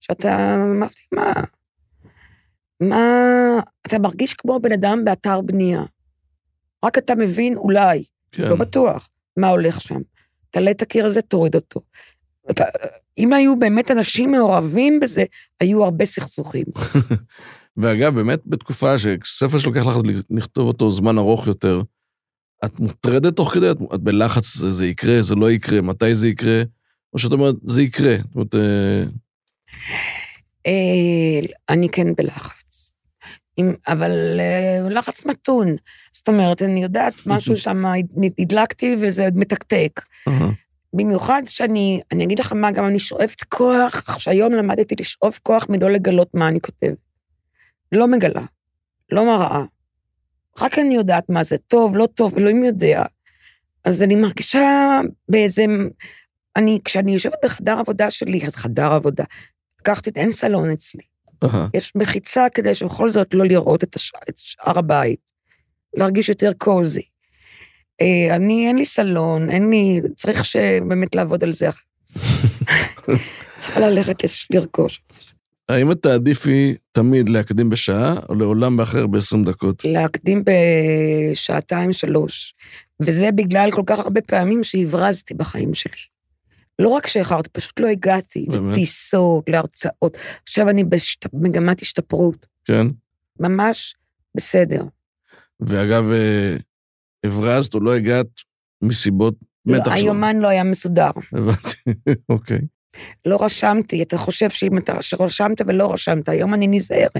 שאתה 0.00 0.54
אמרתי, 0.54 1.02
מה, 1.12 1.32
מה, 2.80 3.00
אתה 3.86 3.98
מרגיש 3.98 4.34
כמו 4.34 4.60
בן 4.60 4.72
אדם 4.72 5.04
באתר 5.04 5.40
בנייה. 5.40 5.82
רק 6.84 6.98
אתה 6.98 7.14
מבין, 7.14 7.56
אולי, 7.56 8.04
כן. 8.32 8.42
לא 8.42 8.56
בטוח, 8.56 9.08
מה 9.36 9.48
הולך 9.48 9.80
שם. 9.80 10.00
תעלה 10.50 10.70
את 10.70 10.82
הקיר 10.82 11.06
הזה, 11.06 11.22
תוריד 11.22 11.54
אותו. 11.54 11.80
אתה, 12.50 12.64
אם 13.18 13.32
היו 13.32 13.58
באמת 13.58 13.90
אנשים 13.90 14.32
מעורבים 14.32 15.00
בזה, 15.00 15.24
היו 15.60 15.84
הרבה 15.84 16.04
סכסוכים. 16.04 16.64
ואגב, 17.76 18.14
באמת 18.14 18.40
בתקופה 18.46 18.94
שספר 18.98 19.58
שלוקח 19.58 19.86
לך 19.86 19.96
לכתוב 20.30 20.68
אותו 20.68 20.90
זמן 20.90 21.18
ארוך 21.18 21.46
יותר, 21.46 21.82
את 22.64 22.80
מוטרדת 22.80 23.36
תוך 23.36 23.54
כדי? 23.54 23.70
את, 23.70 23.76
את 23.94 24.00
בלחץ, 24.00 24.56
זה, 24.56 24.72
זה 24.72 24.86
יקרה, 24.86 25.22
זה 25.22 25.34
לא 25.34 25.50
יקרה, 25.50 25.80
מתי 25.80 26.14
זה 26.14 26.28
יקרה? 26.28 26.62
או 27.12 27.18
שאת 27.18 27.32
אומרת, 27.32 27.54
זה 27.66 27.82
יקרה. 27.82 28.16
זאת 28.16 28.34
אומרת, 28.34 28.54
אה, 28.54 29.02
אה, 30.66 31.40
אני 31.68 31.88
כן 31.88 32.14
בלחץ. 32.14 32.92
עם, 33.56 33.74
אבל 33.88 34.40
אה, 34.40 34.88
לחץ 34.90 35.26
מתון. 35.26 35.76
זאת 36.12 36.28
אומרת, 36.28 36.62
אני 36.62 36.82
יודעת, 36.82 37.14
משהו 37.26 37.56
שם 37.56 37.84
הדלקתי 38.38 38.96
וזה 39.00 39.28
מתקתק. 39.34 40.00
במיוחד 40.92 41.42
שאני, 41.46 42.00
אני 42.12 42.24
אגיד 42.24 42.38
לך 42.38 42.52
מה, 42.52 42.70
גם 42.70 42.86
אני 42.86 42.98
שואבת 42.98 43.42
כוח, 43.42 44.18
שהיום 44.18 44.52
למדתי 44.52 44.94
לשאוב 45.00 45.38
כוח 45.42 45.66
מלא 45.68 45.90
לגלות 45.90 46.34
מה 46.34 46.48
אני 46.48 46.60
כותבת. 46.60 46.98
לא 47.92 48.08
מגלה, 48.08 48.42
לא 49.12 49.26
מראה. 49.26 49.64
רק 50.60 50.78
אני 50.78 50.94
יודעת 50.94 51.28
מה 51.28 51.44
זה 51.44 51.56
טוב, 51.58 51.96
לא 51.96 52.06
טוב, 52.06 52.38
אלוהים 52.38 52.64
יודע. 52.64 53.02
אז 53.84 54.02
אני 54.02 54.16
מרגישה 54.16 55.00
באיזה... 55.28 55.64
אני, 56.56 56.78
כשאני 56.84 57.12
יושבת 57.12 57.38
בחדר 57.44 57.78
עבודה 57.78 58.10
שלי, 58.10 58.46
אז 58.46 58.56
חדר 58.56 58.92
עבודה, 58.92 59.24
לקחתי, 59.80 60.10
אין 60.16 60.32
סלון 60.32 60.70
אצלי. 60.70 61.02
אהה, 61.44 61.68
יש 61.74 61.92
מחיצה 61.94 62.46
כדי 62.54 62.74
שבכל 62.74 63.10
זאת 63.10 63.34
לא 63.34 63.44
לראות 63.44 63.84
את, 63.84 63.94
הש... 63.96 64.12
את 64.28 64.38
שאר 64.38 64.78
הבית, 64.78 65.20
להרגיש 65.96 66.28
יותר 66.28 66.52
קוזי. 66.58 67.02
אה, 68.00 68.36
אני, 68.36 68.68
אין 68.68 68.76
לי 68.76 68.86
סלון, 68.86 69.50
אין 69.50 69.70
לי, 69.70 70.00
צריך 70.16 70.44
שבאמת 70.44 71.14
לעבוד 71.14 71.44
על 71.44 71.52
זה. 71.52 71.68
צריכה 73.58 73.80
ללכת 73.80 74.16
לרכוש. 74.50 75.02
האם 75.68 75.92
את 75.92 76.02
תעדיפי 76.02 76.74
תמיד 76.92 77.28
להקדים 77.28 77.70
בשעה, 77.70 78.14
או 78.28 78.34
לעולם 78.34 78.76
באחר 78.76 79.06
ב-20 79.06 79.46
דקות? 79.46 79.84
להקדים 79.84 80.44
בשעתיים, 80.44 81.92
שלוש. 81.92 82.54
וזה 83.00 83.32
בגלל 83.34 83.70
כל 83.72 83.82
כך 83.86 83.98
הרבה 83.98 84.20
פעמים 84.20 84.64
שהברזתי 84.64 85.34
בחיים 85.34 85.74
שלי. 85.74 86.00
לא 86.78 86.88
רק 86.88 87.06
שאיחרתי, 87.06 87.50
פשוט 87.52 87.80
לא 87.80 87.86
הגעתי. 87.86 88.46
באמת? 88.48 88.72
לטיסות, 88.72 89.48
להרצאות. 89.48 90.16
עכשיו 90.42 90.68
אני 90.68 90.84
במגמת 91.32 91.82
השתפרות. 91.82 92.46
כן. 92.64 92.86
ממש 93.40 93.94
בסדר. 94.36 94.82
ואגב, 95.60 96.04
אה, 96.10 96.56
הברזת 97.24 97.74
או 97.74 97.80
לא 97.80 97.94
הגעת 97.94 98.26
מסיבות 98.82 99.34
לא, 99.66 99.76
מתח 99.76 99.84
שלו. 99.84 99.94
היומן 99.94 100.36
לא 100.36 100.48
היה 100.48 100.64
מסודר. 100.64 101.10
הבנתי, 101.32 101.76
אוקיי. 102.28 102.60
לא 103.26 103.38
רשמתי, 103.40 104.02
אתה 104.02 104.18
חושב 104.18 104.50
שאם 104.50 104.78
אתה 104.78 104.98
רשמת 105.20 105.62
ולא 105.66 105.92
רשמת, 105.92 106.28
היום 106.28 106.54
אני 106.54 106.66
נזהרת. 106.66 107.16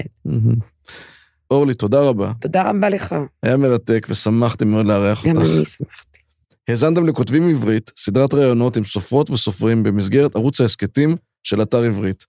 אורלי, 1.51 1.73
תודה 1.73 2.01
רבה. 2.01 2.31
תודה 2.39 2.69
רבה 2.69 2.89
לך, 2.89 3.15
היה 3.43 3.57
מרתק 3.57 4.07
ושמחתי 4.09 4.65
מאוד 4.65 4.85
לארח 4.85 5.25
גם 5.25 5.37
אותך. 5.37 5.49
אני 5.49 5.65
שמחתי. 5.65 6.19
האזנתם 6.67 7.07
לכותבים 7.07 7.49
עברית, 7.49 7.91
סדרת 7.97 8.33
ראיונות 8.33 8.77
עם 8.77 8.85
סופרות 8.85 9.29
וסופרים 9.29 9.83
במסגרת 9.83 10.35
ערוץ 10.35 10.61
ההסכתים 10.61 11.15
של 11.43 11.61
אתר 11.61 11.83
עברית. 11.83 12.25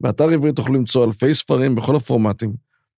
באתר 0.00 0.28
עברית 0.28 0.56
תוכלו 0.56 0.74
למצוא 0.74 1.04
אלפי 1.04 1.34
ספרים 1.34 1.74
בכל 1.74 1.96
הפורמטים, 1.96 2.52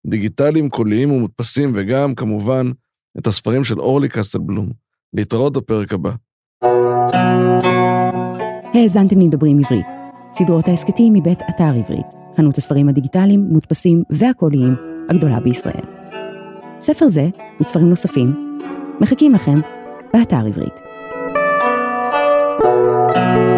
דיגיטליים, 0.06 0.70
קוליים 0.70 1.10
ומודפסים, 1.10 1.72
וגם, 1.74 2.14
כמובן, 2.14 2.70
את 3.18 3.26
הספרים 3.26 3.64
של 3.64 3.80
אורלי 3.80 4.08
קסטלבלום. 4.08 4.70
להתראות 5.12 5.52
בפרק 5.52 5.92
הבא. 5.92 6.10
האזנתם 8.74 9.20
לדברים 9.20 9.58
עברית. 9.58 9.86
סדרות 10.32 10.68
ההסכתים 10.68 11.12
מבית 11.12 11.42
אתר 11.50 11.74
עברית, 11.78 12.06
חנות 12.36 12.58
הספרים 12.58 12.88
הדיגיטליים, 12.88 13.46
מודפסים 13.50 14.02
והקוליים 14.10 14.74
הגדולה 15.10 15.40
בישראל. 15.40 15.84
ספר 16.80 17.08
זה 17.08 17.28
וספרים 17.60 17.88
נוספים 17.88 18.58
מחכים 19.00 19.34
לכם 19.34 19.60
באתר 20.12 20.46
עברית. 20.46 20.80
thank 23.14 23.48
you 23.48 23.53